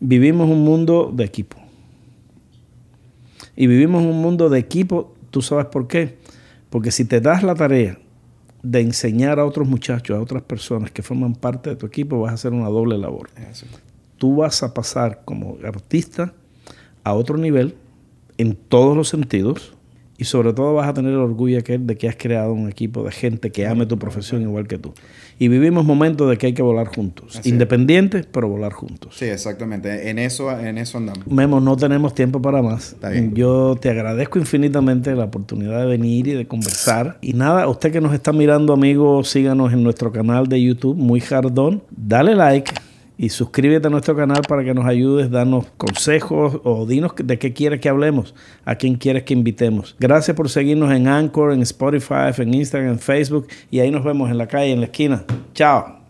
Vivimos 0.00 0.48
un 0.48 0.64
mundo 0.64 1.10
de 1.14 1.24
equipo. 1.24 1.56
Y 3.56 3.66
vivimos 3.66 4.02
un 4.02 4.20
mundo 4.20 4.48
de 4.48 4.58
equipo, 4.58 5.14
¿tú 5.30 5.40
sabes 5.40 5.66
por 5.66 5.86
qué? 5.86 6.16
Porque 6.70 6.90
si 6.90 7.04
te 7.04 7.20
das 7.20 7.42
la 7.42 7.54
tarea 7.54 7.98
de 8.62 8.80
enseñar 8.80 9.38
a 9.38 9.44
otros 9.44 9.68
muchachos, 9.68 10.16
a 10.16 10.20
otras 10.20 10.42
personas 10.42 10.90
que 10.90 11.02
forman 11.02 11.34
parte 11.34 11.70
de 11.70 11.76
tu 11.76 11.86
equipo, 11.86 12.20
vas 12.20 12.32
a 12.32 12.34
hacer 12.34 12.52
una 12.52 12.68
doble 12.68 12.98
labor. 12.98 13.28
eso. 13.50 13.66
Tú 14.18 14.36
vas 14.36 14.62
a 14.62 14.72
pasar 14.74 15.22
como 15.24 15.58
artista 15.64 16.32
a 17.04 17.14
otro 17.14 17.36
nivel 17.36 17.76
en 18.38 18.54
todos 18.56 18.96
los 18.96 19.08
sentidos 19.08 19.74
y 20.16 20.24
sobre 20.24 20.52
todo 20.52 20.74
vas 20.74 20.88
a 20.88 20.94
tener 20.94 21.12
el 21.12 21.18
orgullo 21.18 21.58
aquel 21.58 21.86
de 21.86 21.96
que 21.96 22.08
has 22.08 22.16
creado 22.16 22.52
un 22.52 22.68
equipo 22.68 23.02
de 23.02 23.10
gente 23.10 23.50
que 23.50 23.66
ame 23.66 23.86
tu 23.86 23.98
profesión 23.98 24.42
igual 24.42 24.68
que 24.68 24.78
tú. 24.78 24.92
Y 25.38 25.48
vivimos 25.48 25.84
momentos 25.84 26.30
de 26.30 26.36
que 26.36 26.46
hay 26.46 26.52
que 26.52 26.62
volar 26.62 26.86
juntos, 26.86 27.30
Así 27.30 27.40
es. 27.40 27.46
independientes, 27.46 28.26
pero 28.30 28.48
volar 28.48 28.72
juntos. 28.72 29.16
Sí, 29.16 29.24
exactamente. 29.24 30.08
En 30.08 30.20
eso, 30.20 30.56
en 30.56 30.78
eso 30.78 30.98
andamos. 30.98 31.26
Memo, 31.26 31.60
no 31.60 31.76
tenemos 31.76 32.14
tiempo 32.14 32.40
para 32.40 32.62
más. 32.62 32.92
Está 32.92 33.08
bien. 33.08 33.34
Yo 33.34 33.76
te 33.80 33.90
agradezco 33.90 34.38
infinitamente 34.38 35.12
la 35.16 35.24
oportunidad 35.24 35.80
de 35.80 35.86
venir 35.86 36.28
y 36.28 36.34
de 36.34 36.46
conversar. 36.46 37.18
Y 37.20 37.32
nada, 37.32 37.66
usted 37.66 37.90
que 37.90 38.00
nos 38.00 38.14
está 38.14 38.32
mirando, 38.32 38.72
amigo, 38.72 39.24
síganos 39.24 39.72
en 39.72 39.82
nuestro 39.82 40.12
canal 40.12 40.46
de 40.46 40.62
YouTube, 40.62 40.96
Muy 40.96 41.20
Jardón. 41.20 41.82
Dale 41.90 42.36
like 42.36 42.72
y 43.16 43.28
suscríbete 43.28 43.86
a 43.86 43.90
nuestro 43.90 44.16
canal 44.16 44.42
para 44.48 44.64
que 44.64 44.74
nos 44.74 44.86
ayudes, 44.86 45.30
darnos 45.30 45.66
consejos 45.76 46.60
o 46.64 46.86
dinos 46.86 47.12
de 47.16 47.38
qué 47.38 47.52
quieres 47.52 47.80
que 47.80 47.88
hablemos, 47.88 48.34
a 48.64 48.74
quién 48.76 48.96
quieres 48.96 49.24
que 49.24 49.34
invitemos. 49.34 49.96
Gracias 49.98 50.36
por 50.36 50.48
seguirnos 50.48 50.92
en 50.92 51.08
Anchor, 51.08 51.52
en 51.52 51.62
Spotify, 51.62 52.30
en 52.36 52.54
Instagram, 52.54 52.92
en 52.92 52.98
Facebook 52.98 53.46
y 53.70 53.80
ahí 53.80 53.90
nos 53.90 54.04
vemos 54.04 54.30
en 54.30 54.38
la 54.38 54.46
calle, 54.46 54.72
en 54.72 54.80
la 54.80 54.86
esquina. 54.86 55.24
Chao. 55.54 56.03